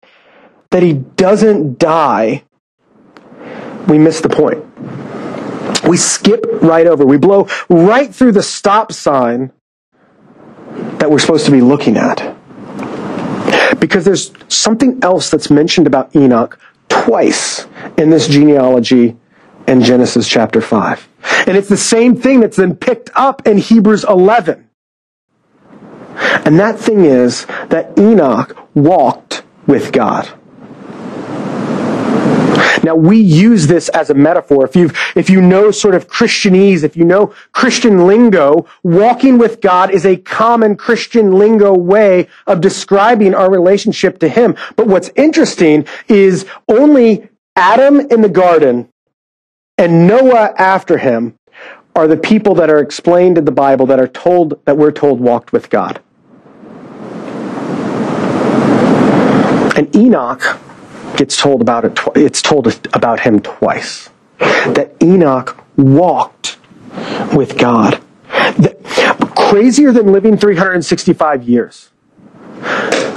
that 0.71 0.81
he 0.83 0.93
doesn't 0.93 1.77
die, 1.77 2.43
we 3.87 3.97
miss 3.99 4.21
the 4.21 4.29
point. 4.29 4.63
We 5.87 5.97
skip 5.97 6.45
right 6.61 6.87
over. 6.87 7.05
We 7.05 7.17
blow 7.17 7.47
right 7.69 8.13
through 8.13 8.33
the 8.33 8.43
stop 8.43 8.91
sign 8.91 9.51
that 10.99 11.09
we're 11.09 11.19
supposed 11.19 11.45
to 11.45 11.51
be 11.51 11.61
looking 11.61 11.97
at. 11.97 12.35
Because 13.79 14.05
there's 14.05 14.31
something 14.47 14.99
else 15.03 15.29
that's 15.29 15.49
mentioned 15.49 15.87
about 15.87 16.15
Enoch 16.15 16.59
twice 16.89 17.67
in 17.97 18.09
this 18.09 18.27
genealogy 18.27 19.15
in 19.67 19.81
Genesis 19.81 20.27
chapter 20.27 20.61
5. 20.61 21.07
And 21.47 21.57
it's 21.57 21.69
the 21.69 21.77
same 21.77 22.15
thing 22.15 22.39
that's 22.39 22.57
then 22.57 22.75
picked 22.75 23.09
up 23.15 23.47
in 23.47 23.57
Hebrews 23.57 24.03
11. 24.03 24.69
And 26.45 26.59
that 26.59 26.79
thing 26.79 27.05
is 27.05 27.45
that 27.69 27.97
Enoch 27.97 28.57
walked 28.73 29.43
with 29.67 29.91
God. 29.91 30.31
Now 32.85 32.95
we 32.95 33.17
use 33.17 33.67
this 33.67 33.89
as 33.89 34.09
a 34.09 34.13
metaphor. 34.13 34.65
If 34.65 34.75
you 34.75 34.91
if 35.15 35.29
you 35.29 35.41
know 35.41 35.71
sort 35.71 35.95
of 35.95 36.07
Christianese, 36.07 36.83
if 36.83 36.95
you 36.95 37.03
know 37.03 37.33
Christian 37.51 38.07
lingo, 38.07 38.65
walking 38.83 39.37
with 39.37 39.61
God 39.61 39.91
is 39.91 40.05
a 40.05 40.17
common 40.17 40.77
Christian 40.77 41.33
lingo 41.33 41.73
way 41.73 42.27
of 42.47 42.61
describing 42.61 43.33
our 43.33 43.51
relationship 43.51 44.19
to 44.19 44.29
Him. 44.29 44.55
But 44.75 44.87
what's 44.87 45.09
interesting 45.15 45.85
is 46.07 46.45
only 46.69 47.29
Adam 47.55 47.99
in 47.99 48.21
the 48.21 48.29
garden 48.29 48.89
and 49.77 50.07
Noah 50.07 50.53
after 50.57 50.97
him 50.97 51.37
are 51.95 52.07
the 52.07 52.17
people 52.17 52.55
that 52.55 52.69
are 52.69 52.79
explained 52.79 53.37
in 53.37 53.45
the 53.45 53.51
Bible 53.51 53.85
that 53.87 53.99
are 53.99 54.07
told 54.07 54.59
that 54.65 54.77
we're 54.77 54.91
told 54.91 55.19
walked 55.19 55.51
with 55.51 55.69
God. 55.69 56.01
And 59.77 59.93
Enoch 59.95 60.41
gets 61.17 61.37
told 61.37 61.61
about 61.61 61.85
it. 61.85 61.95
Tw- 61.95 62.17
it's 62.17 62.41
told 62.41 62.67
about 62.93 63.21
him 63.21 63.39
twice. 63.39 64.09
That 64.39 64.95
Enoch 65.01 65.63
walked 65.77 66.57
with 67.33 67.57
God. 67.57 68.01
That, 68.29 68.77
crazier 69.35 69.91
than 69.91 70.11
living 70.11 70.37
365 70.37 71.43
years. 71.43 71.89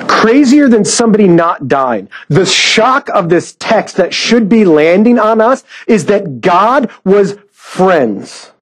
Crazier 0.07 0.69
than 0.69 0.85
somebody 0.85 1.29
not 1.29 1.69
dying. 1.69 2.09
The 2.29 2.47
shock 2.47 3.09
of 3.11 3.29
this 3.29 3.57
text 3.59 3.97
that 3.97 4.13
should 4.13 4.49
be 4.49 4.65
landing 4.65 5.19
on 5.19 5.41
us 5.41 5.65
is 5.87 6.07
that 6.07 6.41
God 6.41 6.91
was 7.05 7.39
friends 7.51 8.53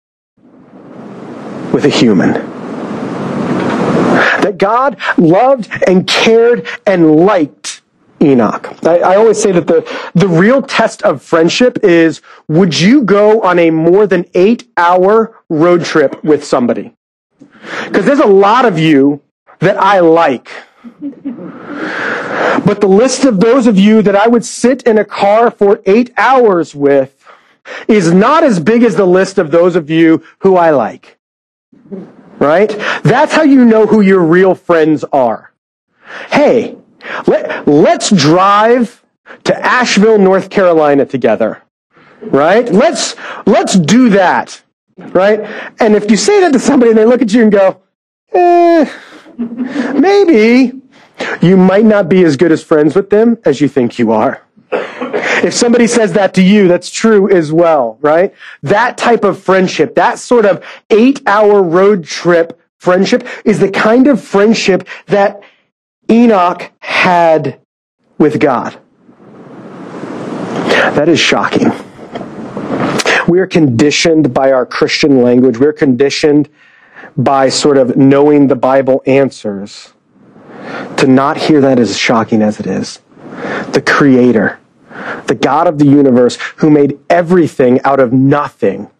with 1.72 1.84
a 1.84 1.88
human. 1.88 2.32
That 4.42 4.58
God 4.58 4.98
loved 5.18 5.68
and 5.86 6.06
cared 6.06 6.66
and 6.86 7.16
liked 7.16 7.65
Enoch. 8.22 8.72
I, 8.84 8.98
I, 8.98 9.16
always 9.16 9.40
say 9.40 9.52
that 9.52 9.66
the, 9.66 10.10
the 10.14 10.28
real 10.28 10.62
test 10.62 11.02
of 11.02 11.22
friendship 11.22 11.78
is 11.82 12.22
would 12.48 12.78
you 12.78 13.02
go 13.02 13.42
on 13.42 13.58
a 13.58 13.70
more 13.70 14.06
than 14.06 14.24
eight 14.34 14.68
hour 14.76 15.38
road 15.48 15.84
trip 15.84 16.22
with 16.24 16.44
somebody? 16.44 16.94
Because 17.84 18.06
there's 18.06 18.20
a 18.20 18.26
lot 18.26 18.64
of 18.64 18.78
you 18.78 19.20
that 19.58 19.76
I 19.76 20.00
like. 20.00 20.50
But 22.64 22.80
the 22.80 22.88
list 22.88 23.24
of 23.24 23.40
those 23.40 23.66
of 23.66 23.78
you 23.78 24.02
that 24.02 24.16
I 24.16 24.28
would 24.28 24.44
sit 24.44 24.82
in 24.84 24.98
a 24.98 25.04
car 25.04 25.50
for 25.50 25.82
eight 25.84 26.12
hours 26.16 26.74
with 26.74 27.12
is 27.88 28.12
not 28.12 28.44
as 28.44 28.60
big 28.60 28.82
as 28.82 28.96
the 28.96 29.06
list 29.06 29.38
of 29.38 29.50
those 29.50 29.76
of 29.76 29.90
you 29.90 30.22
who 30.38 30.56
I 30.56 30.70
like. 30.70 31.18
Right? 32.38 32.70
That's 33.02 33.32
how 33.32 33.42
you 33.42 33.64
know 33.64 33.86
who 33.86 34.00
your 34.00 34.22
real 34.22 34.54
friends 34.54 35.04
are. 35.12 35.52
Hey, 36.30 36.76
let, 37.26 37.66
let's 37.66 38.10
drive 38.10 39.04
to 39.44 39.58
Asheville, 39.64 40.18
North 40.18 40.50
Carolina 40.50 41.06
together. 41.06 41.62
Right? 42.22 42.70
Let's, 42.70 43.16
let's 43.46 43.74
do 43.78 44.10
that. 44.10 44.62
Right? 44.96 45.40
And 45.80 45.94
if 45.94 46.10
you 46.10 46.16
say 46.16 46.40
that 46.40 46.52
to 46.52 46.58
somebody 46.58 46.90
and 46.90 46.98
they 46.98 47.04
look 47.04 47.22
at 47.22 47.32
you 47.32 47.42
and 47.42 47.52
go, 47.52 47.80
eh, 48.32 48.90
maybe, 49.38 50.80
you 51.40 51.56
might 51.56 51.84
not 51.84 52.08
be 52.08 52.24
as 52.24 52.36
good 52.36 52.52
as 52.52 52.62
friends 52.62 52.94
with 52.94 53.10
them 53.10 53.38
as 53.44 53.60
you 53.60 53.68
think 53.68 53.98
you 53.98 54.12
are. 54.12 54.42
If 54.70 55.54
somebody 55.54 55.86
says 55.86 56.12
that 56.14 56.34
to 56.34 56.42
you, 56.42 56.66
that's 56.66 56.90
true 56.90 57.30
as 57.30 57.52
well, 57.52 57.98
right? 58.00 58.34
That 58.62 58.96
type 58.96 59.22
of 59.22 59.38
friendship, 59.38 59.94
that 59.94 60.18
sort 60.18 60.46
of 60.46 60.64
eight 60.90 61.20
hour 61.26 61.62
road 61.62 62.04
trip 62.04 62.60
friendship 62.78 63.26
is 63.44 63.58
the 63.58 63.70
kind 63.70 64.06
of 64.06 64.22
friendship 64.22 64.88
that 65.06 65.42
Enoch 66.10 66.70
had 66.78 67.60
with 68.18 68.38
God. 68.40 68.78
That 70.94 71.08
is 71.08 71.18
shocking. 71.18 71.72
We 73.28 73.40
are 73.40 73.46
conditioned 73.46 74.32
by 74.32 74.52
our 74.52 74.64
Christian 74.64 75.22
language. 75.22 75.58
We're 75.58 75.72
conditioned 75.72 76.48
by 77.16 77.48
sort 77.48 77.76
of 77.76 77.96
knowing 77.96 78.46
the 78.46 78.56
Bible 78.56 79.02
answers 79.06 79.92
to 80.96 81.06
not 81.06 81.36
hear 81.36 81.60
that 81.60 81.78
as 81.78 81.98
shocking 81.98 82.40
as 82.40 82.60
it 82.60 82.66
is. 82.66 83.00
The 83.72 83.82
Creator, 83.84 84.60
the 85.26 85.34
God 85.34 85.66
of 85.66 85.78
the 85.78 85.86
universe 85.86 86.38
who 86.56 86.70
made 86.70 86.98
everything 87.10 87.80
out 87.82 88.00
of 88.00 88.12
nothing, 88.12 88.90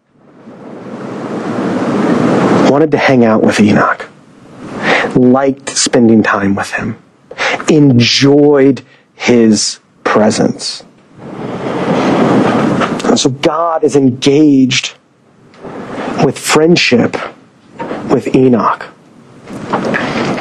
wanted 2.69 2.91
to 2.91 2.97
hang 2.97 3.23
out 3.23 3.41
with 3.41 3.59
Enoch 3.59 4.07
liked 5.17 5.69
spending 5.69 6.23
time 6.23 6.55
with 6.55 6.71
him, 6.71 7.01
enjoyed 7.69 8.83
his 9.15 9.79
presence. 10.03 10.83
And 11.19 13.19
so 13.19 13.29
God 13.29 13.83
is 13.83 13.95
engaged 13.95 14.95
with 16.23 16.37
friendship 16.37 17.15
with 18.09 18.35
Enoch, 18.35 18.83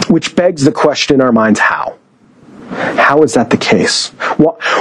which 0.08 0.36
begs 0.36 0.64
the 0.64 0.72
question 0.72 1.16
in 1.16 1.20
our 1.20 1.32
minds 1.32 1.60
how? 1.60 1.98
How 2.70 3.22
is 3.22 3.34
that 3.34 3.50
the 3.50 3.56
case? 3.56 4.08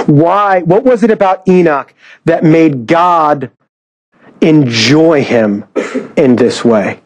Why? 0.06 0.62
What 0.62 0.84
was 0.84 1.02
it 1.02 1.10
about 1.10 1.46
Enoch 1.48 1.94
that 2.24 2.44
made 2.44 2.86
God 2.86 3.50
enjoy 4.40 5.22
him 5.22 5.64
in 6.16 6.36
this 6.36 6.64
way? 6.64 7.00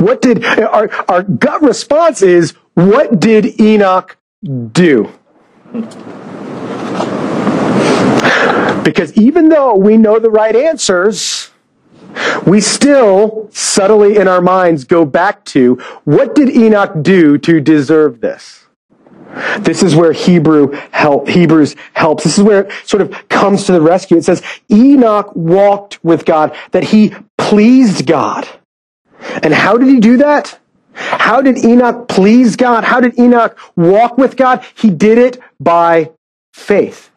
What 0.00 0.22
did 0.22 0.44
our, 0.44 0.90
our 1.08 1.22
gut 1.22 1.62
response 1.62 2.22
is, 2.22 2.52
what 2.74 3.20
did 3.20 3.60
Enoch 3.60 4.16
do? 4.72 5.12
Because 8.82 9.12
even 9.16 9.48
though 9.48 9.74
we 9.74 9.96
know 9.96 10.18
the 10.18 10.30
right 10.30 10.54
answers, 10.54 11.50
we 12.46 12.60
still 12.60 13.48
subtly 13.52 14.16
in 14.16 14.28
our 14.28 14.40
minds 14.40 14.84
go 14.84 15.04
back 15.04 15.44
to 15.46 15.74
what 16.04 16.34
did 16.34 16.48
Enoch 16.50 17.02
do 17.02 17.38
to 17.38 17.60
deserve 17.60 18.20
this? 18.20 18.66
This 19.58 19.82
is 19.82 19.94
where 19.94 20.12
Hebrew 20.12 20.72
help, 20.92 21.28
Hebrews 21.28 21.76
helps. 21.92 22.24
This 22.24 22.38
is 22.38 22.44
where 22.44 22.66
it 22.66 22.72
sort 22.84 23.02
of 23.02 23.28
comes 23.28 23.64
to 23.64 23.72
the 23.72 23.80
rescue. 23.80 24.16
It 24.16 24.24
says 24.24 24.42
Enoch 24.70 25.34
walked 25.34 26.02
with 26.04 26.24
God, 26.24 26.56
that 26.70 26.84
he 26.84 27.14
pleased 27.36 28.06
God. 28.06 28.48
And 29.42 29.54
how 29.54 29.78
did 29.78 29.88
he 29.88 30.00
do 30.00 30.18
that? 30.18 30.58
How 30.94 31.42
did 31.42 31.58
Enoch 31.64 32.08
please 32.08 32.56
God? 32.56 32.84
How 32.84 33.00
did 33.00 33.18
Enoch 33.18 33.58
walk 33.76 34.18
with 34.18 34.36
God? 34.36 34.64
He 34.76 34.90
did 34.90 35.18
it 35.18 35.40
by 35.60 36.12
faith. 36.54 37.10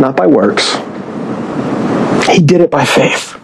not 0.00 0.16
by 0.16 0.26
works. 0.26 0.76
He 2.28 2.40
did 2.40 2.60
it 2.60 2.70
by 2.70 2.84
faith. 2.84 3.40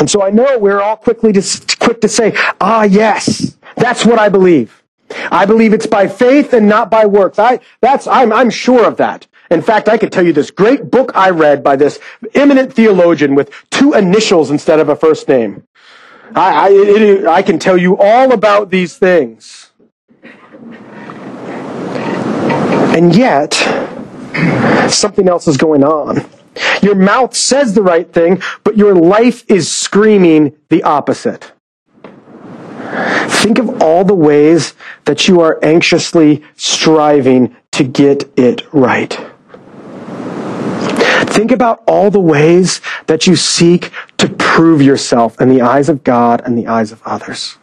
And 0.00 0.10
so 0.10 0.22
I 0.22 0.30
know 0.30 0.58
we're 0.58 0.80
all 0.80 0.96
quickly 0.96 1.32
to, 1.32 1.42
quick 1.80 2.00
to 2.02 2.08
say, 2.08 2.34
ah, 2.60 2.84
yes, 2.84 3.56
that's 3.76 4.06
what 4.06 4.18
I 4.18 4.28
believe. 4.28 4.82
I 5.30 5.46
believe 5.46 5.72
it's 5.74 5.86
by 5.86 6.08
faith 6.08 6.52
and 6.54 6.68
not 6.68 6.90
by 6.90 7.06
works. 7.06 7.38
I, 7.38 7.60
that's, 7.80 8.06
I'm, 8.06 8.32
I'm 8.32 8.50
sure 8.50 8.86
of 8.86 8.98
that. 8.98 9.26
In 9.50 9.62
fact, 9.62 9.88
I 9.88 9.96
could 9.96 10.12
tell 10.12 10.26
you 10.26 10.32
this 10.32 10.50
great 10.50 10.90
book 10.90 11.12
I 11.14 11.30
read 11.30 11.62
by 11.64 11.76
this 11.76 11.98
eminent 12.34 12.72
theologian 12.72 13.34
with 13.34 13.50
two 13.70 13.94
initials 13.94 14.50
instead 14.50 14.78
of 14.80 14.88
a 14.88 14.96
first 14.96 15.28
name. 15.28 15.66
I, 16.34 16.66
I, 16.66 16.68
it, 16.70 17.26
I 17.26 17.42
can 17.42 17.58
tell 17.58 17.78
you 17.78 17.96
all 17.96 18.32
about 18.32 18.70
these 18.70 18.96
things. 18.98 19.70
And 22.94 23.14
yet, 23.14 23.54
something 24.90 25.28
else 25.28 25.46
is 25.46 25.56
going 25.56 25.84
on. 25.84 26.26
Your 26.82 26.94
mouth 26.94 27.34
says 27.34 27.74
the 27.74 27.82
right 27.82 28.12
thing, 28.12 28.42
but 28.64 28.76
your 28.76 28.94
life 28.94 29.44
is 29.48 29.70
screaming 29.70 30.56
the 30.68 30.82
opposite. 30.82 31.52
Think 33.28 33.58
of 33.58 33.82
all 33.82 34.04
the 34.04 34.14
ways 34.14 34.74
that 35.04 35.28
you 35.28 35.40
are 35.40 35.58
anxiously 35.62 36.42
striving 36.56 37.54
to 37.72 37.84
get 37.84 38.30
it 38.36 38.62
right. 38.72 39.27
Think 41.38 41.52
about 41.52 41.84
all 41.86 42.10
the 42.10 42.18
ways 42.18 42.80
that 43.06 43.28
you 43.28 43.36
seek 43.36 43.92
to 44.16 44.28
prove 44.28 44.82
yourself 44.82 45.40
in 45.40 45.48
the 45.48 45.60
eyes 45.60 45.88
of 45.88 46.02
God 46.02 46.42
and 46.44 46.58
the 46.58 46.66
eyes 46.66 46.90
of 46.90 47.00
others. 47.04 47.58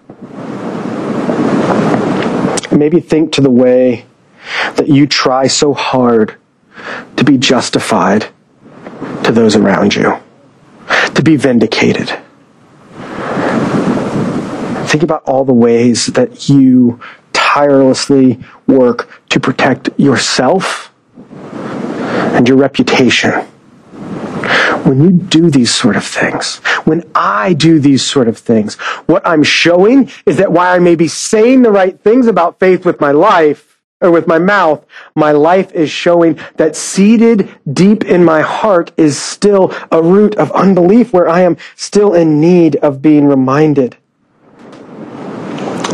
Maybe 2.71 3.01
think 3.01 3.33
to 3.33 3.41
the 3.41 3.49
way 3.49 4.05
that 4.77 4.87
you 4.87 5.05
try 5.05 5.47
so 5.47 5.73
hard 5.73 6.37
to 7.17 7.25
be 7.25 7.37
justified 7.37 8.29
to 9.25 9.33
those 9.33 9.57
around 9.57 9.93
you, 9.93 10.19
to 11.13 11.21
be 11.21 11.35
vindicated. 11.35 12.07
Think 14.87 15.03
about 15.03 15.21
all 15.25 15.43
the 15.43 15.53
ways 15.53 16.05
that 16.05 16.47
you 16.47 17.01
tirelessly 17.33 18.39
work 18.67 19.21
to 19.31 19.39
protect 19.41 19.89
yourself 19.99 20.93
and 21.27 22.47
your 22.47 22.55
reputation. 22.55 23.45
When 24.85 25.03
you 25.03 25.11
do 25.11 25.49
these 25.49 25.73
sort 25.73 25.95
of 25.95 26.05
things, 26.05 26.57
when 26.85 27.09
I 27.15 27.53
do 27.53 27.79
these 27.79 28.05
sort 28.05 28.27
of 28.27 28.37
things, 28.37 28.75
what 29.07 29.25
I'm 29.25 29.41
showing 29.41 30.11
is 30.27 30.37
that 30.37 30.51
while 30.51 30.73
I 30.73 30.79
may 30.79 30.95
be 30.95 31.07
saying 31.07 31.63
the 31.63 31.71
right 31.71 31.99
things 31.99 32.27
about 32.27 32.59
faith 32.59 32.85
with 32.85 33.01
my 33.01 33.11
life, 33.11 33.75
or 34.01 34.11
with 34.11 34.27
my 34.27 34.37
mouth, 34.37 34.85
my 35.15 35.31
life 35.31 35.71
is 35.73 35.89
showing 35.89 36.39
that 36.57 36.75
seated 36.75 37.49
deep 37.71 38.03
in 38.03 38.23
my 38.23 38.41
heart 38.41 38.91
is 38.97 39.17
still 39.17 39.73
a 39.91 40.01
root 40.01 40.35
of 40.35 40.51
unbelief 40.51 41.13
where 41.13 41.27
I 41.27 41.41
am 41.41 41.57
still 41.75 42.13
in 42.13 42.39
need 42.39 42.75
of 42.77 43.01
being 43.01 43.25
reminded. 43.25 43.97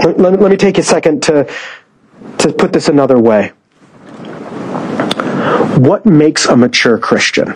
Let, 0.03 0.17
let, 0.17 0.51
me 0.51 0.57
take 0.57 0.77
a 0.77 0.83
second 0.83 1.23
to, 1.23 1.49
to 2.39 2.51
put 2.51 2.73
this 2.73 2.89
another 2.89 3.19
way. 3.19 3.49
What 5.77 6.05
makes 6.05 6.47
a 6.47 6.57
mature 6.57 6.97
Christian? 6.97 7.55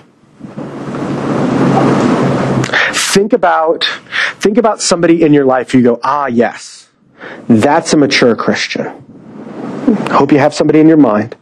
Think 3.15 3.31
about, 3.31 3.85
think 4.39 4.57
about 4.57 4.81
somebody 4.81 5.23
in 5.23 5.31
your 5.31 5.45
life 5.45 5.73
you 5.73 5.81
go, 5.81 6.01
ah, 6.03 6.25
yes, 6.25 6.89
that's 7.47 7.93
a 7.93 7.97
mature 7.97 8.35
Christian. 8.35 8.87
Hope 10.11 10.33
you 10.33 10.39
have 10.39 10.53
somebody 10.53 10.81
in 10.81 10.89
your 10.89 10.97
mind. 10.97 11.37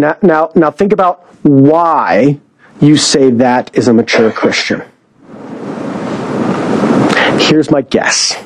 Now, 0.00 0.16
now, 0.22 0.50
now 0.54 0.70
think 0.70 0.94
about 0.94 1.26
why 1.44 2.40
you 2.80 2.96
say 2.96 3.32
that 3.32 3.70
is 3.76 3.86
a 3.86 3.92
mature 3.92 4.32
Christian. 4.32 4.82
Here's 7.38 7.70
my 7.70 7.82
guess. 7.82 8.42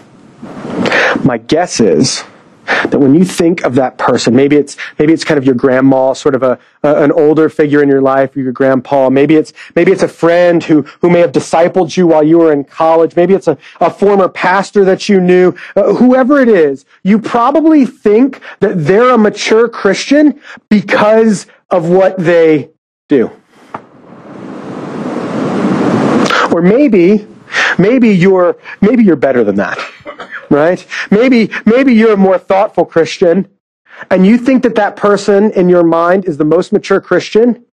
My 1.24 1.38
guess 1.38 1.78
is 1.78 2.24
that 2.66 2.98
when 2.98 3.14
you 3.14 3.24
think 3.24 3.64
of 3.64 3.74
that 3.76 3.98
person, 3.98 4.34
maybe 4.34 4.56
it's 4.56 4.76
maybe 4.98 5.12
it's 5.12 5.24
kind 5.24 5.38
of 5.38 5.44
your 5.44 5.54
grandma, 5.54 6.12
sort 6.12 6.34
of 6.34 6.42
a, 6.42 6.58
a, 6.82 7.02
an 7.02 7.12
older 7.12 7.48
figure 7.48 7.82
in 7.82 7.88
your 7.88 8.02
life, 8.02 8.36
or 8.36 8.40
your 8.40 8.52
grandpa. 8.52 9.08
Maybe 9.10 9.36
it's 9.36 9.52
maybe 9.74 9.92
it's 9.92 10.02
a 10.02 10.08
friend 10.08 10.62
who 10.62 10.82
who 11.00 11.10
may 11.10 11.20
have 11.20 11.32
discipled 11.32 11.96
you 11.96 12.06
while 12.06 12.22
you 12.22 12.38
were 12.38 12.52
in 12.52 12.64
college. 12.64 13.16
Maybe 13.16 13.34
it's 13.34 13.48
a, 13.48 13.56
a 13.80 13.90
former 13.90 14.28
pastor 14.28 14.84
that 14.84 15.08
you 15.08 15.20
knew. 15.20 15.54
Uh, 15.74 15.94
whoever 15.94 16.40
it 16.40 16.48
is, 16.48 16.84
you 17.02 17.18
probably 17.18 17.86
think 17.86 18.40
that 18.60 18.84
they're 18.84 19.10
a 19.10 19.18
mature 19.18 19.68
Christian 19.68 20.40
because 20.68 21.46
of 21.70 21.88
what 21.88 22.18
they 22.18 22.70
do. 23.08 23.30
Or 26.52 26.62
maybe 26.62 27.26
maybe 27.78 28.08
you're 28.10 28.56
maybe 28.80 29.04
you're 29.04 29.16
better 29.16 29.44
than 29.44 29.56
that 29.56 29.78
right? 30.50 30.86
Maybe, 31.10 31.50
maybe 31.64 31.94
you're 31.94 32.14
a 32.14 32.16
more 32.16 32.38
thoughtful 32.38 32.84
Christian 32.84 33.48
and 34.10 34.26
you 34.26 34.38
think 34.38 34.62
that 34.62 34.74
that 34.74 34.96
person 34.96 35.50
in 35.52 35.68
your 35.68 35.82
mind 35.82 36.26
is 36.26 36.36
the 36.36 36.44
most 36.44 36.72
mature 36.72 37.00
Christian 37.00 37.64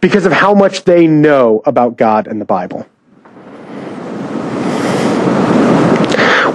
because 0.00 0.26
of 0.26 0.32
how 0.32 0.54
much 0.54 0.84
they 0.84 1.06
know 1.06 1.62
about 1.66 1.96
God 1.96 2.26
and 2.26 2.40
the 2.40 2.44
Bible. 2.44 2.86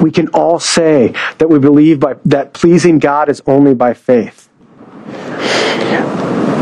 We 0.02 0.12
can 0.12 0.28
all 0.30 0.60
say 0.60 1.14
that 1.38 1.48
we 1.48 1.60
believe 1.60 2.00
by, 2.00 2.16
that 2.26 2.54
pleasing 2.54 3.00
God 3.00 3.30
is 3.30 3.42
only 3.46 3.74
by 3.74 3.94
faith. 3.94 4.50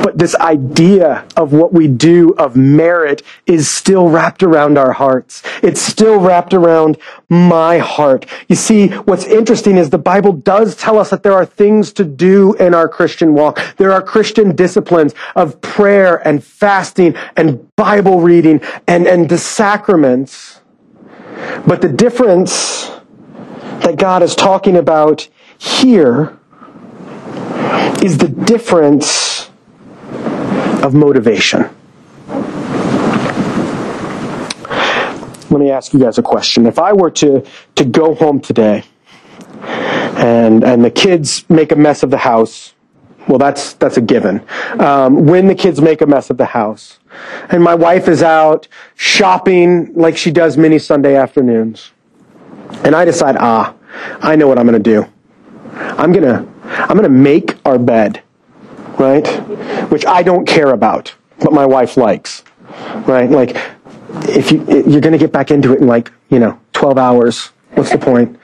But 0.01 0.17
this 0.17 0.35
idea 0.35 1.25
of 1.37 1.53
what 1.53 1.73
we 1.73 1.87
do 1.87 2.31
of 2.31 2.55
merit 2.55 3.21
is 3.45 3.69
still 3.69 4.09
wrapped 4.09 4.41
around 4.41 4.77
our 4.77 4.93
hearts. 4.93 5.43
It's 5.61 5.81
still 5.81 6.19
wrapped 6.19 6.53
around 6.53 6.97
my 7.29 7.77
heart. 7.77 8.25
You 8.47 8.55
see, 8.55 8.87
what's 8.87 9.25
interesting 9.25 9.77
is 9.77 9.91
the 9.91 9.99
Bible 9.99 10.33
does 10.33 10.75
tell 10.75 10.97
us 10.97 11.11
that 11.11 11.21
there 11.21 11.33
are 11.33 11.45
things 11.45 11.93
to 11.93 12.03
do 12.03 12.55
in 12.55 12.73
our 12.73 12.89
Christian 12.89 13.33
walk. 13.33 13.59
There 13.77 13.91
are 13.91 14.01
Christian 14.01 14.55
disciplines 14.55 15.13
of 15.35 15.61
prayer 15.61 16.25
and 16.27 16.43
fasting 16.43 17.15
and 17.37 17.73
Bible 17.75 18.21
reading 18.21 18.61
and, 18.87 19.05
and 19.05 19.29
the 19.29 19.37
sacraments. 19.37 20.61
But 21.67 21.81
the 21.81 21.89
difference 21.89 22.89
that 23.81 23.97
God 23.97 24.23
is 24.23 24.35
talking 24.35 24.77
about 24.77 25.27
here 25.57 26.37
is 28.01 28.17
the 28.17 28.27
difference 28.27 29.30
of 30.81 30.93
motivation. 30.93 31.69
Let 35.49 35.59
me 35.59 35.69
ask 35.69 35.93
you 35.93 35.99
guys 35.99 36.17
a 36.17 36.21
question. 36.21 36.65
If 36.65 36.79
I 36.79 36.93
were 36.93 37.11
to, 37.11 37.45
to 37.75 37.85
go 37.85 38.15
home 38.15 38.39
today 38.39 38.83
and, 39.61 40.63
and 40.63 40.83
the 40.83 40.89
kids 40.89 41.43
make 41.49 41.71
a 41.73 41.75
mess 41.75 42.03
of 42.03 42.09
the 42.09 42.17
house, 42.17 42.73
well, 43.27 43.37
that's, 43.37 43.73
that's 43.73 43.97
a 43.97 44.01
given. 44.01 44.45
Um, 44.79 45.25
when 45.25 45.47
the 45.47 45.55
kids 45.55 45.81
make 45.81 46.01
a 46.01 46.05
mess 46.05 46.29
of 46.29 46.37
the 46.37 46.45
house, 46.45 46.99
and 47.49 47.61
my 47.61 47.75
wife 47.75 48.07
is 48.07 48.23
out 48.23 48.67
shopping 48.95 49.93
like 49.93 50.17
she 50.17 50.31
does 50.31 50.57
many 50.57 50.79
Sunday 50.79 51.15
afternoons, 51.15 51.91
and 52.83 52.95
I 52.95 53.05
decide, 53.05 53.35
ah, 53.37 53.75
I 54.21 54.35
know 54.35 54.47
what 54.47 54.57
I'm 54.57 54.65
going 54.65 54.81
to 54.81 54.89
do. 54.91 55.05
I'm 55.73 56.11
going 56.11 56.23
to, 56.23 56.47
I'm 56.65 56.97
going 56.97 57.03
to 57.03 57.09
make 57.09 57.55
our 57.65 57.77
bed 57.77 58.23
right? 59.01 59.27
Which 59.89 60.05
I 60.05 60.23
don't 60.23 60.45
care 60.45 60.71
about, 60.71 61.13
but 61.39 61.51
my 61.51 61.65
wife 61.65 61.97
likes, 61.97 62.43
right? 63.05 63.29
Like, 63.29 63.57
if 64.29 64.51
you, 64.51 64.63
you're 64.65 65.01
going 65.01 65.11
to 65.13 65.17
get 65.17 65.31
back 65.31 65.51
into 65.51 65.73
it 65.73 65.81
in 65.81 65.87
like, 65.87 66.11
you 66.29 66.39
know, 66.39 66.59
12 66.73 66.97
hours, 66.97 67.47
what's 67.71 67.91
the 67.91 67.97
point? 67.97 68.39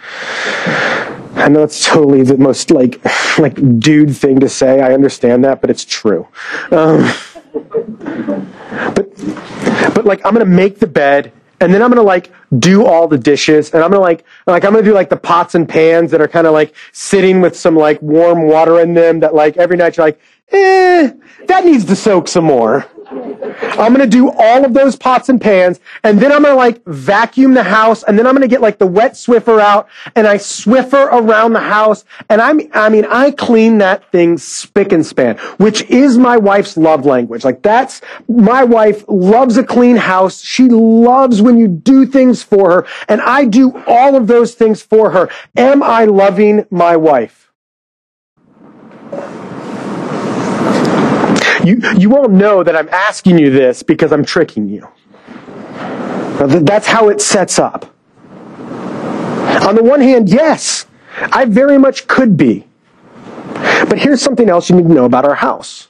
I 1.36 1.48
know 1.50 1.62
it's 1.62 1.86
totally 1.86 2.24
the 2.24 2.38
most 2.38 2.72
like, 2.72 3.00
like 3.38 3.56
dude 3.80 4.16
thing 4.16 4.40
to 4.40 4.50
say. 4.50 4.82
I 4.82 4.94
understand 4.94 5.46
that, 5.46 5.62
but 5.62 5.70
it's 5.70 5.86
true. 5.86 6.28
Um, 6.72 7.14
but, 8.96 9.16
but 9.94 10.06
like, 10.06 10.26
I'm 10.26 10.34
to 10.36 10.46
make 10.46 10.80
the 10.80 10.88
bed 10.88 11.32
and 11.60 11.74
then 11.74 11.82
I'm 11.82 11.90
gonna 11.90 12.04
like 12.04 12.32
do 12.60 12.86
all 12.86 13.08
the 13.08 13.18
dishes, 13.18 13.72
and 13.72 13.84
I'm 13.84 13.90
gonna 13.90 14.02
like 14.02 14.24
like 14.46 14.64
I'm 14.64 14.74
gonna 14.74 14.84
do 14.84 14.94
like 14.94 15.10
the 15.10 15.18
pots 15.18 15.56
and 15.56 15.68
pans 15.68 16.12
that 16.12 16.22
are 16.22 16.28
kind 16.28 16.46
of 16.46 16.54
like 16.54 16.76
sitting 16.92 17.42
with 17.42 17.58
some 17.58 17.76
like 17.76 18.02
warm 18.02 18.44
water 18.44 18.80
in 18.80 18.94
them. 18.94 19.20
That 19.22 19.34
like 19.34 19.58
every 19.58 19.76
night 19.76 19.98
you're 19.98 20.06
like, 20.06 20.22
eh, 20.52 21.12
that 21.48 21.66
needs 21.66 21.86
to 21.86 21.96
soak 21.96 22.28
some 22.28 22.46
more. 22.46 22.86
I'm 23.10 23.94
gonna 23.94 24.08
do 24.08 24.30
all 24.30 24.66
of 24.66 24.74
those 24.74 24.96
pots 24.96 25.30
and 25.30 25.40
pans, 25.40 25.80
and 26.04 26.20
then 26.20 26.32
I'm 26.32 26.44
gonna 26.44 26.56
like 26.56 26.84
vacuum 26.86 27.54
the 27.54 27.64
house, 27.64 28.04
and 28.04 28.18
then 28.18 28.28
I'm 28.28 28.34
gonna 28.34 28.48
get 28.48 28.62
like 28.62 28.80
the 28.80 28.88
wet 28.88 29.14
Swiffer 29.14 29.60
out, 29.60 29.88
and 30.16 30.28
I 30.28 30.38
Swiffer 30.38 31.06
around 31.06 31.54
the 31.54 31.62
house, 31.62 32.04
and 32.30 32.42
I'm, 32.42 32.60
I 32.74 32.90
mean, 32.90 33.06
I 33.06 33.32
clean 33.32 33.78
that 33.78 34.12
thing 34.12 34.38
spick 34.38 34.92
and 34.92 35.06
span, 35.06 35.38
which 35.58 35.84
is 35.84 36.18
my 36.18 36.38
wife's 36.38 36.76
love 36.76 37.06
language. 37.06 37.46
Like 37.46 37.62
that's, 37.62 38.02
my 38.28 38.64
wife 38.64 39.06
loves 39.08 39.58
a 39.58 39.64
clean 39.64 39.96
house. 39.96 40.42
She 40.42 40.68
loves 40.70 41.42
when 41.42 41.58
you 41.58 41.68
do 41.68 42.06
things 42.06 42.44
for 42.44 42.72
her, 42.72 42.88
and 43.08 43.22
I 43.22 43.46
do 43.46 43.82
all 43.88 44.16
of 44.16 44.28
those 44.28 44.54
things 44.54 44.82
for 44.82 45.12
her. 45.12 45.30
Am 45.56 45.82
I 45.82 46.06
loving 46.06 46.66
my 46.70 46.98
wife? 46.98 47.52
You, 51.68 51.82
you 51.98 52.16
all 52.16 52.30
know 52.30 52.64
that 52.64 52.76
I'm 52.76 52.90
asking 52.90 53.38
you 53.38 53.50
this 53.50 53.84
because 53.84 54.12
I'm 54.12 54.24
tricking 54.24 54.70
you. 54.70 54.88
That's 56.40 56.88
how 56.88 57.10
it 57.10 57.20
sets 57.20 57.60
up. 57.60 57.94
On 59.68 59.76
the 59.76 59.84
one 59.84 60.02
hand, 60.02 60.30
yes, 60.30 60.86
I 61.20 61.46
very 61.46 61.78
much 61.78 62.08
could 62.08 62.38
be. 62.38 62.66
But 63.90 64.00
here's 64.00 64.22
something 64.22 64.50
else 64.50 64.70
you 64.70 64.76
need 64.76 64.88
to 64.88 64.94
know 64.94 65.06
about 65.06 65.26
our 65.26 65.36
house. 65.36 65.90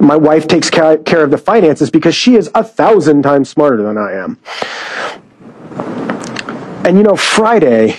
My 0.00 0.16
wife 0.16 0.48
takes 0.48 0.68
care 0.70 0.96
of 0.96 1.30
the 1.30 1.38
finances 1.38 1.90
because 1.90 2.14
she 2.14 2.36
is 2.36 2.50
a 2.54 2.64
thousand 2.64 3.22
times 3.22 3.48
smarter 3.48 3.82
than 3.82 3.96
I 3.96 4.12
am. 4.12 4.38
And 6.84 6.96
you 6.96 7.04
know, 7.04 7.16
Friday, 7.16 7.96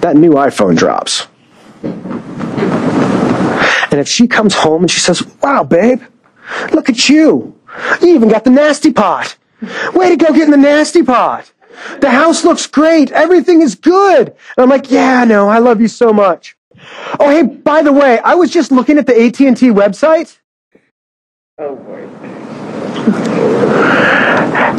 that 0.00 0.16
new 0.16 0.32
iPhone 0.32 0.76
drops. 0.76 1.26
And 4.00 4.06
if 4.06 4.10
she 4.10 4.26
comes 4.28 4.54
home 4.54 4.80
and 4.80 4.90
she 4.90 4.98
says, 4.98 5.22
Wow, 5.42 5.62
babe, 5.62 6.00
look 6.72 6.88
at 6.88 7.10
you. 7.10 7.60
You 8.00 8.14
even 8.14 8.30
got 8.30 8.44
the 8.44 8.50
nasty 8.50 8.94
pot. 8.94 9.36
Way 9.92 10.08
to 10.08 10.16
go 10.16 10.32
getting 10.32 10.52
the 10.52 10.56
nasty 10.56 11.02
pot. 11.02 11.52
The 12.00 12.08
house 12.08 12.42
looks 12.42 12.66
great. 12.66 13.12
Everything 13.12 13.60
is 13.60 13.74
good. 13.74 14.28
And 14.28 14.56
I'm 14.56 14.70
like, 14.70 14.90
yeah, 14.90 15.24
no, 15.24 15.50
I 15.50 15.58
love 15.58 15.82
you 15.82 15.88
so 15.88 16.14
much. 16.14 16.56
Oh, 17.20 17.28
hey, 17.28 17.42
by 17.42 17.82
the 17.82 17.92
way, 17.92 18.18
I 18.20 18.36
was 18.36 18.50
just 18.50 18.72
looking 18.72 18.96
at 18.96 19.06
the 19.06 19.12
AT&T 19.22 19.68
website. 19.68 20.38
Oh 21.58 21.76
boy. 21.76 22.06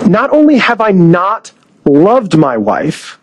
Not 0.09 0.31
only 0.31 0.57
have 0.57 0.81
I 0.81 0.89
not 0.89 1.51
loved 1.85 2.39
my 2.39 2.57
wife, 2.57 3.19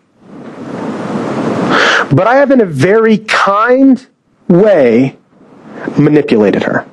but 2.14 2.28
I 2.28 2.36
have 2.36 2.52
in 2.52 2.60
a 2.60 2.66
very 2.66 3.18
kind 3.18 4.06
way 4.46 5.18
manipulated 5.98 6.62
her. 6.62 6.86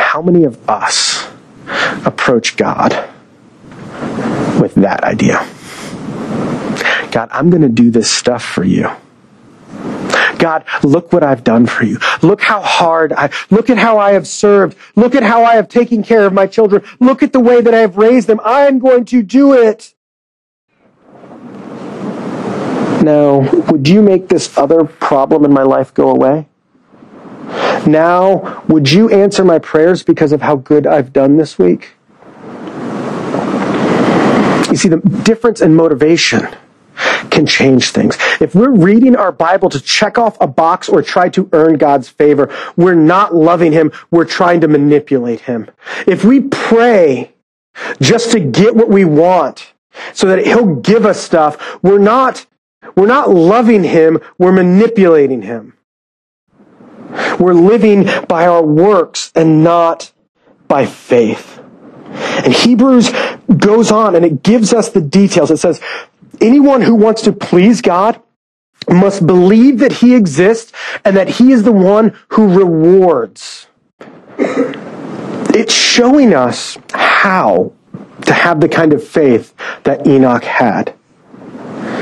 How 0.00 0.22
many 0.22 0.44
of 0.44 0.68
us 0.68 1.28
approach 2.06 2.56
God 2.56 2.92
with 4.60 4.74
that 4.76 5.04
idea? 5.04 5.46
God, 7.10 7.28
I'm 7.32 7.50
going 7.50 7.62
to 7.62 7.68
do 7.68 7.90
this 7.90 8.10
stuff 8.10 8.44
for 8.44 8.64
you. 8.64 8.90
God, 10.38 10.64
look 10.82 11.12
what 11.12 11.22
I've 11.22 11.44
done 11.44 11.66
for 11.66 11.84
you. 11.84 11.98
Look 12.22 12.40
how 12.40 12.60
hard 12.60 13.12
I, 13.12 13.30
look 13.50 13.70
at 13.70 13.78
how 13.78 13.98
I 13.98 14.12
have 14.12 14.26
served. 14.26 14.76
Look 14.94 15.14
at 15.14 15.22
how 15.22 15.44
I 15.44 15.54
have 15.54 15.68
taken 15.68 16.02
care 16.02 16.26
of 16.26 16.32
my 16.32 16.46
children. 16.46 16.82
Look 17.00 17.22
at 17.22 17.32
the 17.32 17.40
way 17.40 17.60
that 17.60 17.74
I 17.74 17.78
have 17.78 17.96
raised 17.96 18.26
them. 18.26 18.40
I'm 18.44 18.78
going 18.78 19.04
to 19.06 19.22
do 19.22 19.54
it. 19.54 19.94
Now, 23.06 23.48
would 23.70 23.86
you 23.86 24.02
make 24.02 24.26
this 24.26 24.58
other 24.58 24.82
problem 24.82 25.44
in 25.44 25.52
my 25.52 25.62
life 25.62 25.94
go 25.94 26.10
away? 26.10 26.48
Now, 27.86 28.64
would 28.66 28.90
you 28.90 29.08
answer 29.10 29.44
my 29.44 29.60
prayers 29.60 30.02
because 30.02 30.32
of 30.32 30.42
how 30.42 30.56
good 30.56 30.88
I've 30.88 31.12
done 31.12 31.36
this 31.36 31.56
week? 31.56 31.94
You 34.68 34.76
see, 34.76 34.88
the 34.88 35.00
difference 35.22 35.60
in 35.60 35.76
motivation 35.76 36.48
can 37.30 37.46
change 37.46 37.90
things. 37.90 38.16
If 38.40 38.56
we're 38.56 38.74
reading 38.74 39.14
our 39.14 39.30
Bible 39.30 39.70
to 39.70 39.80
check 39.80 40.18
off 40.18 40.36
a 40.40 40.48
box 40.48 40.88
or 40.88 41.00
try 41.00 41.28
to 41.28 41.48
earn 41.52 41.78
God's 41.78 42.08
favor, 42.08 42.52
we're 42.76 42.96
not 42.96 43.36
loving 43.36 43.70
Him, 43.70 43.92
we're 44.10 44.24
trying 44.24 44.60
to 44.62 44.68
manipulate 44.68 45.42
Him. 45.42 45.70
If 46.08 46.24
we 46.24 46.40
pray 46.40 47.34
just 48.00 48.32
to 48.32 48.40
get 48.40 48.74
what 48.74 48.88
we 48.88 49.04
want 49.04 49.74
so 50.12 50.26
that 50.26 50.44
He'll 50.44 50.74
give 50.74 51.06
us 51.06 51.20
stuff, 51.20 51.78
we're 51.84 51.98
not, 51.98 52.46
we're 52.94 53.06
not 53.06 53.30
loving 53.30 53.84
Him, 53.84 54.18
we're 54.38 54.52
manipulating 54.52 55.42
Him. 55.42 55.74
We're 57.38 57.54
living 57.54 58.08
by 58.28 58.46
our 58.46 58.62
works 58.62 59.32
and 59.34 59.62
not 59.62 60.12
by 60.68 60.86
faith. 60.86 61.60
And 62.08 62.52
Hebrews 62.52 63.12
goes 63.56 63.90
on 63.90 64.14
and 64.14 64.24
it 64.24 64.42
gives 64.42 64.72
us 64.72 64.90
the 64.90 65.00
details. 65.00 65.50
It 65.50 65.58
says, 65.58 65.80
anyone 66.40 66.82
who 66.82 66.94
wants 66.94 67.22
to 67.22 67.32
please 67.32 67.80
God 67.80 68.20
must 68.88 69.26
believe 69.26 69.78
that 69.80 69.92
he 69.92 70.14
exists 70.14 70.72
and 71.04 71.16
that 71.16 71.28
he 71.28 71.52
is 71.52 71.62
the 71.62 71.72
one 71.72 72.16
who 72.28 72.58
rewards. 72.58 73.66
It's 74.38 75.74
showing 75.74 76.34
us 76.34 76.78
how 76.92 77.72
to 78.26 78.34
have 78.34 78.60
the 78.60 78.68
kind 78.68 78.92
of 78.92 79.02
faith 79.02 79.54
that 79.84 80.06
Enoch 80.06 80.44
had. 80.44 80.94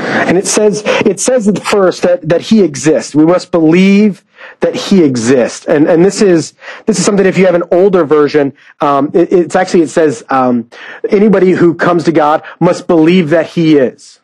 And 0.05 0.37
it 0.37 0.47
says, 0.47 0.83
it 0.85 1.19
says 1.19 1.47
at 1.47 1.59
first 1.63 2.03
that, 2.03 2.27
that 2.29 2.41
he 2.41 2.61
exists. 2.61 3.15
We 3.15 3.25
must 3.25 3.51
believe 3.51 4.23
that 4.59 4.75
he 4.75 5.03
exists. 5.03 5.65
And, 5.65 5.87
and 5.87 6.03
this 6.03 6.21
is, 6.21 6.53
this 6.85 6.99
is 6.99 7.05
something 7.05 7.25
if 7.25 7.37
you 7.37 7.45
have 7.45 7.55
an 7.55 7.63
older 7.71 8.03
version, 8.03 8.53
um, 8.81 9.11
it, 9.13 9.31
it's 9.31 9.55
actually, 9.55 9.81
it 9.81 9.89
says, 9.89 10.23
um, 10.29 10.69
anybody 11.09 11.51
who 11.51 11.73
comes 11.73 12.03
to 12.05 12.11
God 12.11 12.43
must 12.59 12.87
believe 12.87 13.29
that 13.29 13.47
he 13.47 13.77
is 13.77 14.19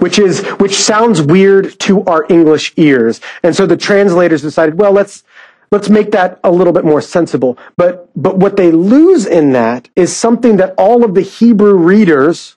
which 0.00 0.18
is 0.18 0.44
which 0.58 0.74
sounds 0.74 1.22
weird 1.22 1.78
to 1.78 2.02
our 2.04 2.26
English 2.28 2.72
ears. 2.76 3.20
And 3.44 3.54
so 3.54 3.64
the 3.64 3.76
translators 3.76 4.42
decided, 4.42 4.76
well, 4.76 4.90
let's 4.92 5.22
let's 5.70 5.88
make 5.88 6.10
that 6.12 6.40
a 6.42 6.50
little 6.50 6.72
bit 6.72 6.84
more 6.84 7.00
sensible. 7.00 7.58
But 7.76 8.10
but 8.20 8.38
what 8.38 8.56
they 8.56 8.72
lose 8.72 9.24
in 9.24 9.52
that 9.52 9.88
is 9.94 10.14
something 10.14 10.56
that 10.56 10.74
all 10.76 11.04
of 11.04 11.14
the 11.14 11.22
Hebrew 11.22 11.74
readers 11.74 12.56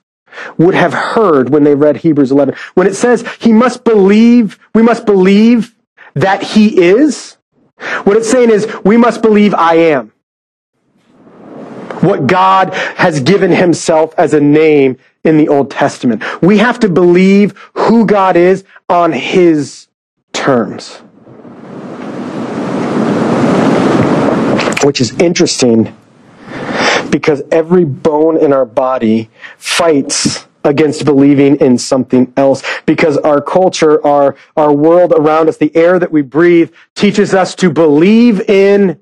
would 0.57 0.75
have 0.75 0.93
heard 0.93 1.49
when 1.49 1.63
they 1.63 1.75
read 1.75 1.97
Hebrews 1.97 2.31
11. 2.31 2.55
When 2.73 2.87
it 2.87 2.95
says 2.95 3.27
he 3.39 3.53
must 3.53 3.83
believe, 3.83 4.59
we 4.73 4.81
must 4.81 5.05
believe 5.05 5.75
that 6.13 6.43
he 6.43 6.81
is. 6.81 7.37
What 8.03 8.17
it's 8.17 8.29
saying 8.29 8.51
is 8.51 8.67
we 8.83 8.97
must 8.97 9.21
believe 9.21 9.53
I 9.53 9.75
am. 9.75 10.13
What 12.01 12.27
God 12.27 12.73
has 12.73 13.19
given 13.19 13.51
himself 13.51 14.13
as 14.17 14.33
a 14.33 14.39
name 14.39 14.97
in 15.23 15.37
the 15.37 15.47
Old 15.49 15.69
Testament. 15.69 16.23
We 16.41 16.57
have 16.57 16.79
to 16.79 16.89
believe 16.89 17.57
who 17.73 18.05
God 18.05 18.35
is 18.35 18.63
on 18.89 19.11
His 19.11 19.87
terms. 20.33 20.97
Which 24.83 24.99
is 24.99 25.11
interesting 25.19 25.95
because 27.11 27.41
every 27.51 27.85
bone 27.85 28.37
in 28.37 28.53
our 28.53 28.65
body 28.65 29.29
fights 29.57 30.47
against 30.63 31.05
believing 31.05 31.55
in 31.57 31.77
something 31.77 32.31
else 32.37 32.63
because 32.85 33.17
our 33.17 33.41
culture, 33.41 34.05
our, 34.05 34.35
our 34.55 34.73
world 34.73 35.11
around 35.15 35.49
us, 35.49 35.57
the 35.57 35.75
air 35.75 35.99
that 35.99 36.11
we 36.11 36.21
breathe 36.21 36.71
teaches 36.95 37.33
us 37.33 37.55
to 37.55 37.69
believe 37.69 38.41
in 38.49 38.99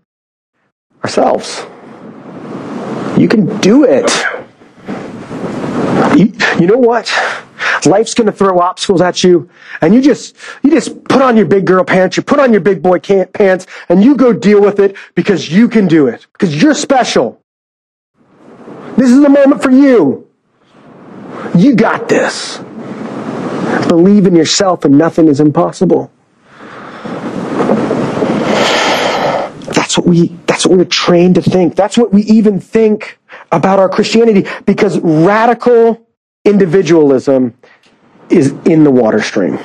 ourselves. 1.04 1.66
You 3.18 3.28
can 3.28 3.60
do 3.60 3.84
it. 3.84 4.10
You, 6.18 6.34
you 6.60 6.68
know 6.68 6.78
what? 6.78 7.12
Life's 7.86 8.14
going 8.14 8.28
to 8.28 8.32
throw 8.34 8.60
obstacles 8.60 9.02
at 9.02 9.24
you, 9.24 9.50
and 9.82 9.94
you 9.94 10.02
just 10.02 10.36
you 10.64 10.72
just 10.72 11.04
put 11.06 11.22
on 11.22 11.38
your 11.38 11.46
big 11.46 11.66
girl 11.66 11.84
pants, 11.84 12.18
you 12.18 12.24
put 12.24 12.40
on 12.40 12.52
your 12.52 12.62
big 12.62 12.82
boy 12.82 13.00
pants, 13.00 13.68
and 13.88 14.04
you 14.04 14.16
go 14.16 14.34
deal 14.34 14.62
with 14.62 14.80
it 14.80 14.98
because 15.16 15.52
you 15.52 15.68
can 15.70 15.88
do 15.88 16.08
it 16.08 16.28
because 16.34 16.62
you're 16.62 16.74
special. 16.74 17.42
This 19.00 19.12
is 19.12 19.22
the 19.22 19.30
moment 19.30 19.64
for 19.64 19.72
you. 19.72 20.28
You 21.56 21.74
got 21.74 22.10
this. 22.10 22.58
Believe 23.88 24.28
in 24.28 24.36
yourself, 24.36 24.84
and 24.84 24.98
nothing 24.98 25.30
is 25.30 25.40
impossible. 25.40 26.12
That's 29.72 29.98
what 29.98 30.06
we 30.06 30.38
that's 30.48 30.66
what 30.66 30.78
we're 30.78 30.84
trained 30.84 31.36
to 31.36 31.42
think. 31.42 31.78
That's 31.78 31.98
what 31.98 32.12
we 32.12 32.24
even 32.24 32.60
think 32.60 33.18
about 33.54 33.80
our 33.80 33.88
Christianity 33.88 34.50
because 34.66 35.00
radical 35.00 36.06
individualism 36.44 37.54
is 38.30 38.54
in 38.66 38.84
the 38.84 38.92
water 38.92 39.22
stream. 39.22 39.60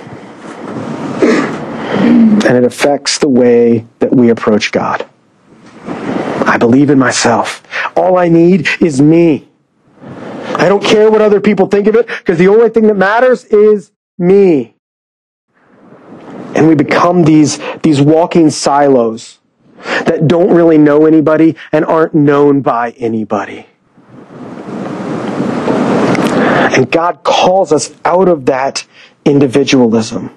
And 2.46 2.56
it 2.56 2.62
affects 2.62 3.18
the 3.18 3.28
way 3.28 3.84
that 3.98 4.14
we 4.14 4.30
approach 4.30 4.70
God. 4.70 5.04
I 6.46 6.56
believe 6.58 6.90
in 6.90 6.98
myself. 6.98 7.62
All 7.96 8.18
I 8.18 8.28
need 8.28 8.68
is 8.80 9.00
me. 9.00 9.48
I 10.56 10.68
don't 10.68 10.82
care 10.82 11.10
what 11.10 11.20
other 11.20 11.40
people 11.40 11.66
think 11.66 11.86
of 11.86 11.94
it 11.94 12.06
because 12.06 12.38
the 12.38 12.48
only 12.48 12.68
thing 12.70 12.86
that 12.86 12.94
matters 12.94 13.44
is 13.44 13.92
me. 14.18 14.74
And 16.54 16.68
we 16.68 16.74
become 16.74 17.24
these, 17.24 17.58
these 17.82 18.00
walking 18.00 18.50
silos 18.50 19.38
that 19.84 20.28
don't 20.28 20.54
really 20.54 20.78
know 20.78 21.06
anybody 21.06 21.56
and 21.72 21.84
aren't 21.84 22.14
known 22.14 22.62
by 22.62 22.90
anybody. 22.92 23.66
And 26.74 26.90
God 26.90 27.22
calls 27.22 27.72
us 27.72 27.94
out 28.04 28.28
of 28.28 28.46
that 28.46 28.86
individualism. 29.24 30.30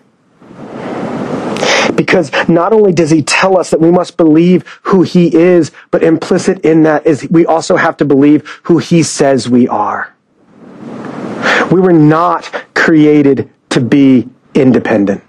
Because 1.97 2.31
not 2.47 2.71
only 2.71 2.93
does 2.93 3.10
he 3.10 3.23
tell 3.23 3.57
us 3.57 3.71
that 3.71 3.81
we 3.81 3.91
must 3.91 4.15
believe 4.15 4.63
who 4.83 5.01
he 5.01 5.36
is, 5.36 5.71
but 5.91 6.03
implicit 6.03 6.60
in 6.63 6.83
that 6.83 7.05
is 7.05 7.27
we 7.29 7.45
also 7.45 7.75
have 7.75 7.97
to 7.97 8.05
believe 8.05 8.47
who 8.63 8.77
he 8.77 9.03
says 9.03 9.49
we 9.49 9.67
are. 9.67 10.13
We 11.71 11.81
were 11.81 11.91
not 11.91 12.65
created 12.75 13.49
to 13.71 13.81
be 13.81 14.29
independent. 14.53 15.23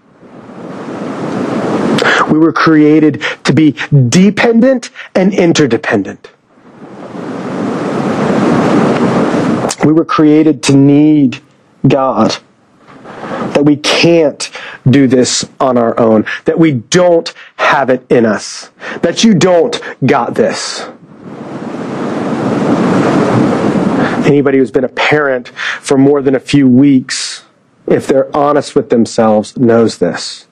We 2.31 2.39
were 2.39 2.53
created 2.53 3.23
to 3.45 3.53
be 3.53 3.73
dependent 4.09 4.91
and 5.15 5.33
interdependent. 5.33 6.31
We 9.85 9.93
were 9.93 10.05
created 10.05 10.63
to 10.65 10.77
need 10.77 11.41
God. 11.87 12.37
That 13.59 13.65
we 13.65 13.75
can't 13.75 14.53
do 14.89 15.09
this 15.09 15.45
on 15.59 15.77
our 15.77 15.99
own. 15.99 16.27
That 16.45 16.61
we 16.61 16.75
don't 16.75 17.35
have 17.57 17.91
it 17.91 18.07
in 18.09 18.25
us. 18.25 18.71
That 19.03 19.25
you 19.25 19.35
don't 19.35 19.81
got 20.07 20.37
this. 20.37 20.83
Anybody 24.25 24.59
who's 24.59 24.71
been 24.71 24.85
a 24.85 24.89
parent 24.89 25.49
for 25.49 25.99
more 25.99 26.23
than 26.23 26.37
a 26.37 26.39
few 26.39 26.69
weeks, 26.69 27.47
if 27.89 28.07
they're 28.07 28.31
honest 28.37 28.77
with 28.77 28.91
themselves, 28.91 29.57
knows 29.59 29.99
this. 29.99 30.47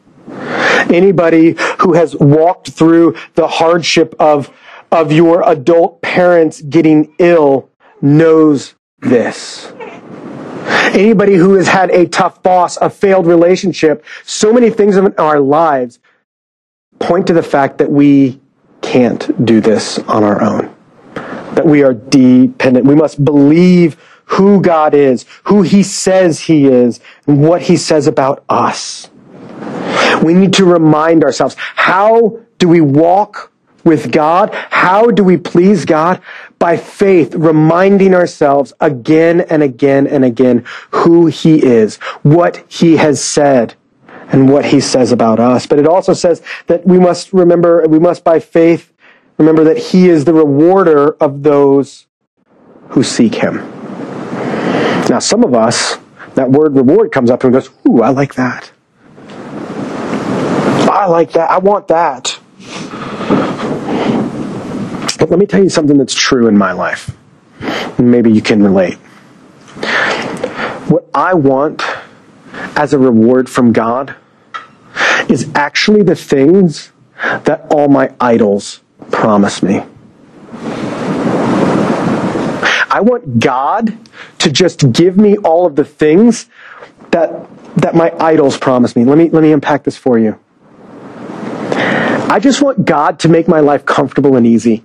Anybody 0.90 1.55
who 1.79 1.92
has 1.92 2.16
walked 2.16 2.71
through 2.71 3.14
the 3.37 3.47
hardship 3.47 4.16
of, 4.19 4.51
of 4.90 5.12
your 5.12 5.49
adult 5.49 6.03
parents 6.03 6.61
getting 6.61 7.14
ill 7.21 7.71
knows 8.03 8.75
this. 8.99 9.73
Anybody 10.66 11.35
who 11.35 11.55
has 11.55 11.68
had 11.68 11.90
a 11.90 12.07
tough 12.07 12.42
boss, 12.42 12.76
a 12.79 12.90
failed 12.90 13.26
relationship, 13.26 14.05
so 14.24 14.52
many 14.52 14.70
things 14.70 14.96
in 14.96 15.14
our 15.16 15.40
lives 15.40 15.98
point 16.98 17.26
to 17.26 17.33
the 17.33 17.42
fact 17.42 17.79
that 17.79 17.90
we 17.90 18.40
can't 18.81 19.44
do 19.44 19.61
this 19.61 19.98
on 20.00 20.24
our 20.24 20.42
own. 20.42 20.74
That 21.55 21.66
we 21.66 21.83
are 21.83 21.94
dependent. 21.94 22.87
We 22.87 22.94
must 22.94 23.24
believe 23.24 23.96
who 24.26 24.61
God 24.61 24.94
is, 24.94 25.24
who 25.44 25.62
He 25.62 25.83
says 25.83 26.40
He 26.40 26.66
is, 26.66 27.00
and 27.26 27.42
what 27.46 27.62
He 27.62 27.76
says 27.76 28.07
about 28.07 28.44
us. 28.48 29.11
We 30.22 30.35
need 30.35 30.52
to 30.55 30.64
remind 30.64 31.24
ourselves, 31.24 31.57
how 31.59 32.40
do 32.59 32.68
we 32.68 32.81
walk 32.81 33.52
with 33.85 34.11
God? 34.11 34.52
How 34.52 35.11
do 35.11 35.22
we 35.22 35.37
please 35.37 35.85
God? 35.85 36.20
By 36.59 36.77
faith, 36.77 37.35
reminding 37.35 38.14
ourselves 38.14 38.73
again 38.81 39.42
and 39.42 39.62
again 39.62 40.07
and 40.07 40.25
again 40.25 40.64
who 40.90 41.27
He 41.27 41.62
is, 41.62 41.97
what 42.23 42.64
He 42.69 42.97
has 42.97 43.23
said, 43.23 43.75
and 44.29 44.51
what 44.51 44.66
He 44.66 44.81
says 44.81 45.12
about 45.12 45.38
us. 45.38 45.66
But 45.66 45.79
it 45.79 45.87
also 45.87 46.14
says 46.14 46.42
that 46.66 46.87
we 46.87 46.99
must 46.99 47.33
remember, 47.33 47.87
we 47.88 47.99
must 47.99 48.25
by 48.25 48.40
faith 48.40 48.92
remember 49.38 49.64
that 49.64 49.79
He 49.79 50.09
is 50.09 50.25
the 50.25 50.35
rewarder 50.35 51.12
of 51.23 51.42
those 51.42 52.07
who 52.90 53.03
seek 53.03 53.35
Him. 53.35 53.57
Now, 55.09 55.19
some 55.21 55.45
of 55.45 55.55
us, 55.55 55.99
that 56.35 56.51
word 56.51 56.75
reward 56.75 57.12
comes 57.12 57.31
up 57.31 57.45
and 57.45 57.53
goes, 57.53 57.71
Ooh, 57.88 58.03
I 58.03 58.11
like 58.11 58.35
that. 58.35 58.73
I 60.90 61.07
like 61.07 61.33
that. 61.33 61.51
I 61.51 61.59
want 61.59 61.88
that. 61.88 62.40
But 65.26 65.32
let 65.32 65.40
me 65.40 65.46
tell 65.46 65.64
you 65.64 65.68
something 65.68 65.98
that's 65.98 66.14
true 66.14 66.46
in 66.46 66.56
my 66.56 66.70
life. 66.70 67.10
Maybe 67.98 68.30
you 68.30 68.40
can 68.40 68.62
relate. 68.62 68.94
What 70.86 71.04
I 71.12 71.34
want 71.34 71.82
as 72.76 72.92
a 72.92 72.98
reward 73.00 73.50
from 73.50 73.72
God 73.72 74.14
is 75.28 75.50
actually 75.56 76.04
the 76.04 76.14
things 76.14 76.92
that 77.16 77.66
all 77.70 77.88
my 77.88 78.14
idols 78.20 78.82
promise 79.10 79.64
me. 79.64 79.82
I 82.88 83.00
want 83.00 83.40
God 83.40 83.98
to 84.38 84.48
just 84.52 84.92
give 84.92 85.16
me 85.16 85.36
all 85.38 85.66
of 85.66 85.74
the 85.74 85.84
things 85.84 86.48
that 87.10 87.48
that 87.78 87.96
my 87.96 88.14
idols 88.20 88.56
promise 88.56 88.94
me. 88.94 89.04
Let 89.04 89.18
me 89.18 89.28
let 89.28 89.42
me 89.42 89.50
unpack 89.50 89.82
this 89.82 89.96
for 89.96 90.20
you. 90.20 90.38
I 92.30 92.38
just 92.40 92.62
want 92.62 92.84
God 92.84 93.18
to 93.20 93.28
make 93.28 93.48
my 93.48 93.58
life 93.58 93.84
comfortable 93.84 94.36
and 94.36 94.46
easy. 94.46 94.84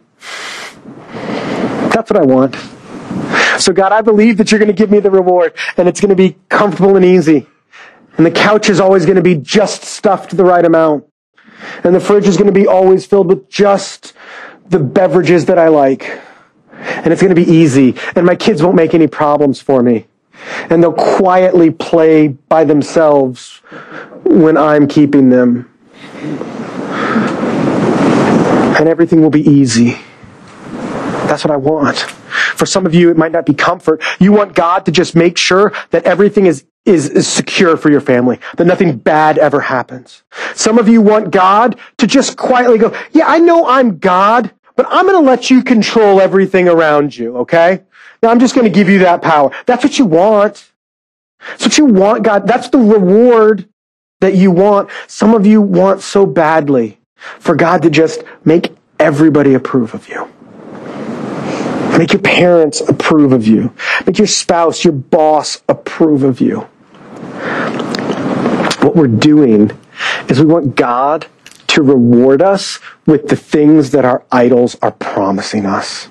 That's 1.93 2.09
what 2.09 2.17
I 2.17 2.23
want. 2.23 2.55
So 3.59 3.73
God, 3.73 3.91
I 3.91 4.01
believe 4.01 4.37
that 4.37 4.51
you're 4.51 4.59
going 4.59 4.71
to 4.71 4.73
give 4.73 4.89
me 4.89 4.99
the 4.99 5.11
reward 5.11 5.53
and 5.77 5.87
it's 5.87 6.01
going 6.01 6.09
to 6.09 6.15
be 6.15 6.37
comfortable 6.49 6.95
and 6.95 7.05
easy. 7.05 7.47
And 8.17 8.25
the 8.25 8.31
couch 8.31 8.69
is 8.69 8.79
always 8.79 9.05
going 9.05 9.17
to 9.17 9.21
be 9.21 9.35
just 9.35 9.83
stuffed 9.83 10.35
the 10.35 10.43
right 10.43 10.65
amount. 10.65 11.05
And 11.83 11.93
the 11.93 11.99
fridge 11.99 12.27
is 12.27 12.37
going 12.37 12.47
to 12.47 12.59
be 12.59 12.67
always 12.67 13.05
filled 13.05 13.27
with 13.27 13.49
just 13.49 14.13
the 14.67 14.79
beverages 14.79 15.45
that 15.45 15.59
I 15.59 15.67
like. 15.67 16.21
And 16.71 17.13
it's 17.13 17.21
going 17.21 17.35
to 17.35 17.45
be 17.45 17.49
easy. 17.49 17.95
And 18.15 18.25
my 18.25 18.35
kids 18.35 18.63
won't 18.63 18.75
make 18.75 18.93
any 18.93 19.07
problems 19.07 19.61
for 19.61 19.83
me. 19.83 20.07
And 20.69 20.81
they'll 20.81 20.93
quietly 20.93 21.69
play 21.69 22.29
by 22.29 22.63
themselves 22.63 23.57
when 24.23 24.57
I'm 24.57 24.87
keeping 24.87 25.29
them. 25.29 25.69
And 28.79 28.89
everything 28.89 29.21
will 29.21 29.29
be 29.29 29.47
easy. 29.47 29.97
That's 31.31 31.45
what 31.45 31.51
I 31.51 31.55
want. 31.55 31.97
For 31.97 32.65
some 32.65 32.85
of 32.85 32.93
you, 32.93 33.09
it 33.09 33.15
might 33.15 33.31
not 33.31 33.45
be 33.45 33.53
comfort. 33.53 34.03
You 34.19 34.33
want 34.33 34.53
God 34.53 34.85
to 34.85 34.91
just 34.91 35.15
make 35.15 35.37
sure 35.37 35.71
that 35.91 36.03
everything 36.03 36.45
is, 36.45 36.65
is, 36.83 37.07
is 37.07 37.25
secure 37.25 37.77
for 37.77 37.89
your 37.89 38.01
family, 38.01 38.37
that 38.57 38.65
nothing 38.65 38.97
bad 38.97 39.37
ever 39.37 39.61
happens. 39.61 40.23
Some 40.55 40.77
of 40.77 40.89
you 40.89 41.01
want 41.01 41.31
God 41.31 41.79
to 41.99 42.05
just 42.05 42.35
quietly 42.35 42.77
go, 42.79 42.93
yeah, 43.13 43.27
I 43.27 43.39
know 43.39 43.65
I'm 43.65 43.97
God, 43.97 44.51
but 44.75 44.85
I'm 44.89 45.05
going 45.05 45.23
to 45.23 45.25
let 45.25 45.49
you 45.49 45.63
control 45.63 46.19
everything 46.19 46.67
around 46.67 47.15
you, 47.15 47.37
okay? 47.37 47.81
Now 48.21 48.29
I'm 48.29 48.39
just 48.41 48.53
going 48.53 48.65
to 48.65 48.69
give 48.69 48.89
you 48.89 48.99
that 48.99 49.21
power. 49.21 49.51
That's 49.65 49.85
what 49.85 49.97
you 49.97 50.07
want. 50.07 50.69
That's 51.47 51.63
what 51.63 51.77
you 51.77 51.85
want, 51.85 52.23
God. 52.23 52.45
That's 52.45 52.67
the 52.67 52.77
reward 52.77 53.69
that 54.19 54.35
you 54.35 54.51
want. 54.51 54.89
Some 55.07 55.33
of 55.33 55.45
you 55.45 55.61
want 55.61 56.01
so 56.01 56.25
badly 56.25 56.99
for 57.15 57.55
God 57.55 57.83
to 57.83 57.89
just 57.89 58.21
make 58.43 58.75
everybody 58.99 59.53
approve 59.53 59.93
of 59.93 60.09
you. 60.09 60.29
Make 61.97 62.13
your 62.13 62.21
parents 62.21 62.81
approve 62.81 63.33
of 63.33 63.45
you. 63.47 63.73
Make 64.05 64.17
your 64.17 64.27
spouse, 64.27 64.83
your 64.83 64.93
boss 64.93 65.61
approve 65.67 66.23
of 66.23 66.39
you. 66.39 66.61
What 68.81 68.95
we're 68.95 69.07
doing 69.07 69.71
is 70.27 70.39
we 70.39 70.45
want 70.45 70.75
God 70.75 71.27
to 71.67 71.81
reward 71.81 72.41
us 72.41 72.79
with 73.05 73.27
the 73.27 73.35
things 73.35 73.91
that 73.91 74.05
our 74.05 74.23
idols 74.31 74.77
are 74.81 74.91
promising 74.91 75.65
us. 75.65 76.09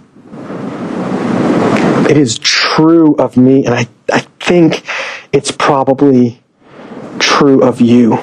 It 2.09 2.17
is 2.17 2.39
true 2.39 3.15
of 3.17 3.37
me, 3.37 3.67
and 3.67 3.75
I, 3.75 3.89
I 4.13 4.21
think 4.41 4.85
it's 5.33 5.51
probably 5.51 6.43
true 7.19 7.63
of 7.63 7.81
you. 7.81 8.19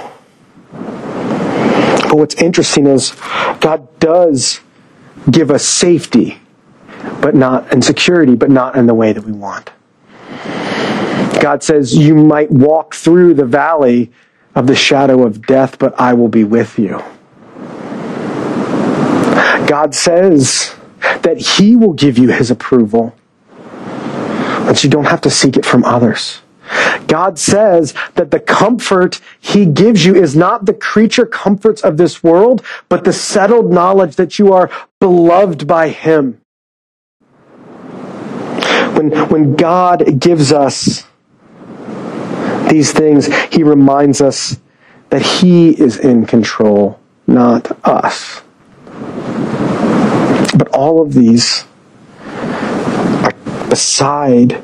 But 0.72 2.16
what's 2.16 2.36
interesting 2.36 2.88
is 2.88 3.12
God 3.60 4.00
does 4.00 4.62
give 5.30 5.52
us 5.52 5.66
safety 5.66 6.40
but 7.22 7.36
not 7.36 7.72
in 7.74 7.82
security, 7.82 8.36
but 8.36 8.50
not 8.50 8.76
in 8.76 8.86
the 8.86 8.94
way 8.94 9.14
that 9.14 9.24
we 9.24 9.32
want. 9.32 9.72
God 11.40 11.64
says, 11.64 11.96
You 11.96 12.16
might 12.16 12.52
walk 12.52 12.96
through 12.96 13.34
the 13.34 13.46
valley 13.46 14.12
of 14.56 14.68
the 14.68 14.76
shadow 14.76 15.26
of 15.26 15.46
death, 15.46 15.78
but 15.78 16.00
I 16.00 16.14
will 16.14 16.30
be 16.30 16.44
with 16.44 16.80
you. 16.80 17.04
God 19.68 19.94
says 19.94 20.76
that 21.22 21.38
He 21.38 21.76
will 21.76 21.94
give 21.94 22.18
you 22.18 22.32
His 22.32 22.50
approval, 22.50 23.16
that 23.50 24.84
you 24.84 24.90
don't 24.90 25.06
have 25.06 25.22
to 25.22 25.30
seek 25.30 25.58
it 25.58 25.66
from 25.66 25.84
others. 25.84 26.42
God 27.08 27.40
says 27.40 27.94
that 28.16 28.32
the 28.32 28.40
comfort 28.40 29.22
He 29.40 29.66
gives 29.66 30.06
you 30.06 30.16
is 30.16 30.36
not 30.36 30.66
the 30.66 30.74
creature 30.74 31.26
comforts 31.26 31.82
of 31.82 31.98
this 31.98 32.24
world, 32.24 32.66
but 32.90 33.04
the 33.04 33.14
settled 33.14 33.72
knowledge 33.72 34.16
that 34.16 34.40
you 34.40 34.52
are 34.54 34.70
beloved 35.00 35.68
by 35.68 35.90
Him 35.90 36.42
when, 38.98 39.12
when 39.30 39.56
God 39.56 40.20
gives 40.20 40.52
us 40.52 41.06
these 42.70 42.92
things, 42.92 43.28
He 43.54 43.64
reminds 43.64 44.22
us 44.22 44.58
that 45.10 45.22
He 45.22 45.70
is 45.70 45.98
in 45.98 46.26
control, 46.26 47.00
not 47.28 47.78
us. 47.86 48.42
But 50.58 50.68
all 50.70 51.02
of 51.02 51.14
these 51.14 51.66
are 52.26 53.34
beside 53.70 54.64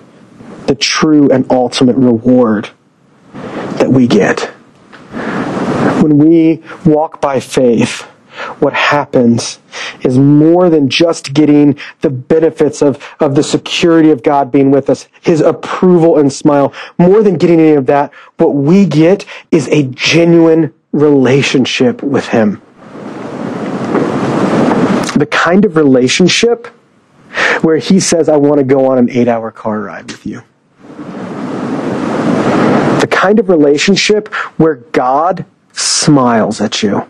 the 0.66 0.76
true 0.76 1.30
and 1.30 1.50
ultimate 1.52 1.96
reward 1.96 2.72
that 3.34 3.92
we 3.92 4.08
get. 4.08 4.42
When 6.02 6.18
we 6.18 6.64
walk 6.86 7.22
by 7.22 7.40
faith, 7.40 8.02
what 8.60 8.74
happens 8.74 9.60
is 10.02 10.18
more 10.18 10.70
than 10.70 10.90
just 10.90 11.34
getting 11.34 11.78
the 12.02 12.10
benefits 12.10 12.82
of, 12.82 13.04
of 13.20 13.36
the 13.36 13.44
security 13.44 14.12
of 14.12 14.24
God 14.24 14.52
being 14.52 14.72
with 14.72 14.90
us, 14.90 15.08
His 15.22 15.42
approval 15.42 16.18
and 16.18 16.32
smile. 16.32 16.74
More 16.98 17.24
than 17.24 17.38
getting 17.38 17.60
any 17.60 17.74
of 17.76 17.86
that, 17.88 18.14
what 18.38 18.56
we 18.56 18.86
get 18.86 19.26
is 19.52 19.68
a 19.70 19.84
genuine 19.84 20.74
relationship 20.92 22.02
with 22.04 22.28
Him. 22.28 22.62
The 25.16 25.28
kind 25.30 25.66
of 25.66 25.76
relationship 25.76 26.68
where 27.62 27.78
He 27.78 28.00
says, 28.00 28.30
I 28.30 28.38
want 28.38 28.58
to 28.58 28.64
go 28.64 28.88
on 28.88 28.98
an 28.98 29.10
eight 29.10 29.28
hour 29.28 29.52
car 29.52 29.80
ride 29.82 30.12
with 30.12 30.26
you. 30.26 30.44
The 33.00 33.08
kind 33.10 33.40
of 33.40 33.50
relationship 33.50 34.34
where 34.58 34.76
God 34.76 35.46
smiles 35.74 36.62
at 36.62 36.84
you 36.84 37.10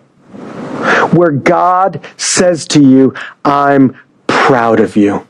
where 1.13 1.32
God 1.32 2.06
says 2.17 2.67
to 2.69 2.82
you, 2.82 3.13
I'm 3.45 3.97
proud 4.28 4.80
of 4.80 4.95
you. 4.95 5.28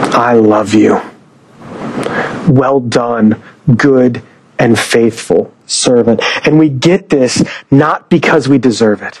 I 0.00 0.34
love 0.34 0.74
you. 0.74 1.00
Well 2.48 2.80
done, 2.80 3.42
good 3.76 4.22
and 4.58 4.78
faithful 4.78 5.52
servant. 5.66 6.22
And 6.46 6.58
we 6.58 6.68
get 6.68 7.08
this 7.08 7.42
not 7.70 8.10
because 8.10 8.48
we 8.48 8.58
deserve 8.58 9.02
it. 9.02 9.20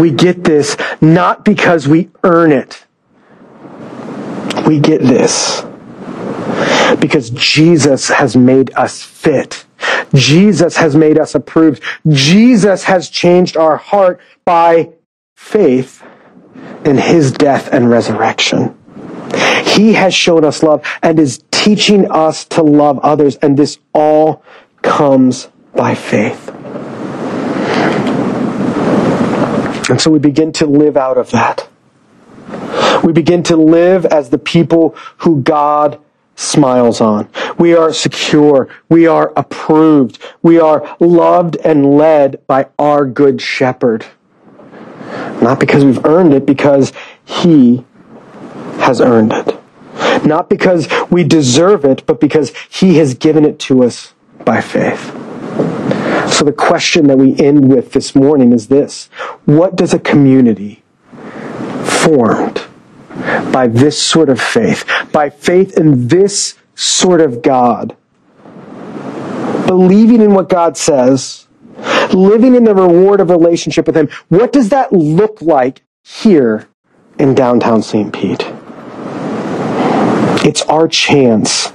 We 0.00 0.10
get 0.10 0.44
this 0.44 0.76
not 1.00 1.44
because 1.44 1.86
we 1.88 2.10
earn 2.24 2.52
it. 2.52 2.84
We 4.66 4.80
get 4.80 5.02
this 5.02 5.64
because 7.00 7.30
Jesus 7.30 8.08
has 8.08 8.36
made 8.36 8.72
us 8.74 9.02
fit. 9.02 9.64
Jesus 10.14 10.76
has 10.76 10.96
made 10.96 11.18
us 11.18 11.34
approved. 11.34 11.82
Jesus 12.08 12.84
has 12.84 13.08
changed 13.08 13.56
our 13.56 13.76
heart 13.76 14.20
by 14.44 14.90
faith 15.36 16.02
in 16.84 16.96
his 16.96 17.32
death 17.32 17.68
and 17.72 17.90
resurrection. 17.90 18.76
He 19.64 19.92
has 19.92 20.14
shown 20.14 20.44
us 20.44 20.62
love 20.62 20.84
and 21.02 21.18
is 21.18 21.42
teaching 21.50 22.10
us 22.10 22.44
to 22.46 22.62
love 22.62 22.98
others, 23.00 23.36
and 23.36 23.56
this 23.56 23.78
all 23.92 24.42
comes 24.82 25.48
by 25.74 25.94
faith. 25.94 26.48
And 29.90 30.00
so 30.00 30.10
we 30.10 30.18
begin 30.18 30.52
to 30.54 30.66
live 30.66 30.96
out 30.96 31.18
of 31.18 31.30
that. 31.30 31.68
We 33.04 33.12
begin 33.12 33.42
to 33.44 33.56
live 33.56 34.06
as 34.06 34.30
the 34.30 34.38
people 34.38 34.96
who 35.18 35.40
God 35.42 36.00
smiles 36.38 37.00
on. 37.00 37.28
We 37.58 37.74
are 37.74 37.92
secure. 37.92 38.68
We 38.88 39.06
are 39.06 39.32
approved. 39.36 40.22
We 40.40 40.58
are 40.60 40.96
loved 41.00 41.56
and 41.56 41.96
led 41.96 42.46
by 42.46 42.68
our 42.78 43.04
good 43.04 43.42
shepherd. 43.42 44.06
Not 45.42 45.58
because 45.58 45.84
we've 45.84 46.04
earned 46.04 46.32
it, 46.32 46.46
because 46.46 46.92
he 47.24 47.84
has 48.78 49.00
earned 49.00 49.32
it. 49.32 49.58
Not 50.24 50.48
because 50.48 50.88
we 51.10 51.24
deserve 51.24 51.84
it, 51.84 52.06
but 52.06 52.20
because 52.20 52.54
he 52.70 52.98
has 52.98 53.14
given 53.14 53.44
it 53.44 53.58
to 53.60 53.82
us 53.82 54.14
by 54.44 54.60
faith. 54.60 55.06
So 56.32 56.44
the 56.44 56.54
question 56.56 57.08
that 57.08 57.18
we 57.18 57.36
end 57.36 57.68
with 57.68 57.92
this 57.92 58.14
morning 58.14 58.52
is 58.52 58.68
this. 58.68 59.06
What 59.44 59.74
does 59.74 59.92
a 59.92 59.98
community 59.98 60.84
formed 61.82 62.67
by 63.52 63.66
this 63.66 64.00
sort 64.00 64.28
of 64.28 64.40
faith, 64.40 64.84
by 65.12 65.30
faith 65.30 65.76
in 65.76 66.08
this 66.08 66.56
sort 66.74 67.20
of 67.20 67.42
God, 67.42 67.96
believing 69.66 70.22
in 70.22 70.34
what 70.34 70.48
God 70.48 70.76
says, 70.76 71.46
living 72.12 72.54
in 72.54 72.64
the 72.64 72.74
reward 72.74 73.20
of 73.20 73.30
relationship 73.30 73.86
with 73.86 73.96
Him, 73.96 74.08
what 74.28 74.52
does 74.52 74.68
that 74.70 74.92
look 74.92 75.42
like 75.42 75.82
here 76.02 76.68
in 77.18 77.34
downtown 77.34 77.82
St. 77.82 78.12
Pete? 78.12 78.44
It's 80.44 80.62
our 80.62 80.88
chance 80.88 81.72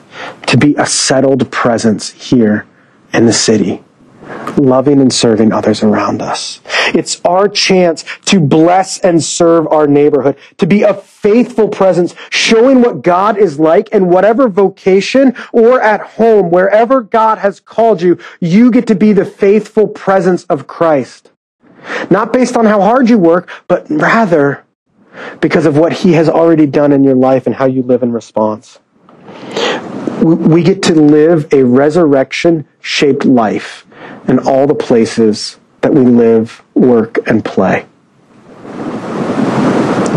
to 0.47 0.57
be 0.57 0.75
a 0.75 0.85
settled 0.85 1.51
presence 1.51 2.11
here 2.11 2.65
in 3.11 3.25
the 3.25 3.33
city, 3.33 3.83
loving 4.57 4.99
and 4.99 5.13
serving 5.13 5.51
others 5.51 5.83
around 5.83 6.21
us. 6.21 6.61
It's 6.87 7.21
our 7.25 7.47
chance 7.47 8.03
to 8.25 8.39
bless 8.39 8.99
and 8.99 9.23
serve 9.23 9.67
our 9.67 9.85
neighborhood, 9.85 10.37
to 10.57 10.65
be 10.65 10.83
a 10.83 10.93
faithful 11.23 11.69
presence, 11.69 12.13
showing 12.29 12.81
what 12.81 13.01
God 13.01 13.37
is 13.37 13.57
like 13.57 13.89
in 13.89 14.09
whatever 14.09 14.49
vocation 14.49 15.33
or 15.53 15.81
at 15.81 16.01
home, 16.01 16.51
wherever 16.51 17.01
God 17.01 17.37
has 17.37 17.61
called 17.61 18.01
you, 18.01 18.19
you 18.41 18.69
get 18.69 18.85
to 18.87 18.95
be 18.95 19.13
the 19.13 19.25
faithful 19.25 19.87
presence 19.87 20.43
of 20.45 20.67
Christ. 20.67 21.31
Not 22.09 22.33
based 22.33 22.57
on 22.57 22.65
how 22.65 22.81
hard 22.81 23.09
you 23.09 23.17
work, 23.17 23.49
but 23.69 23.89
rather 23.89 24.65
because 25.39 25.65
of 25.65 25.77
what 25.77 25.93
he 25.93 26.11
has 26.13 26.27
already 26.27 26.65
done 26.65 26.91
in 26.91 27.05
your 27.05 27.15
life 27.15 27.47
and 27.47 27.55
how 27.55 27.65
you 27.65 27.83
live 27.83 28.03
in 28.03 28.11
response. 28.11 28.79
We 30.21 30.61
get 30.61 30.83
to 30.83 30.93
live 30.93 31.53
a 31.53 31.63
resurrection 31.63 32.67
shaped 32.81 33.23
life 33.23 33.85
in 34.27 34.39
all 34.39 34.67
the 34.67 34.75
places 34.75 35.57
that 35.81 35.93
we 35.93 36.01
live, 36.01 36.61
work, 36.73 37.17
and 37.27 37.43
play. 37.45 37.85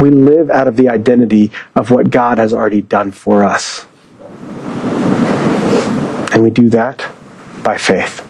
We 0.07 0.13
live 0.13 0.51
out 0.51 0.69
of 0.69 0.77
the 0.77 0.89
identity 0.89 1.51
of 1.75 1.91
what 1.91 2.11
God 2.11 2.39
has 2.39 2.53
already 2.53 2.81
done 2.81 3.11
for 3.11 3.43
us. 3.43 3.87
And 6.33 6.45
we 6.45 6.51
do 6.51 6.69
that 6.69 7.05
by 7.65 7.77
faith. 7.77 8.26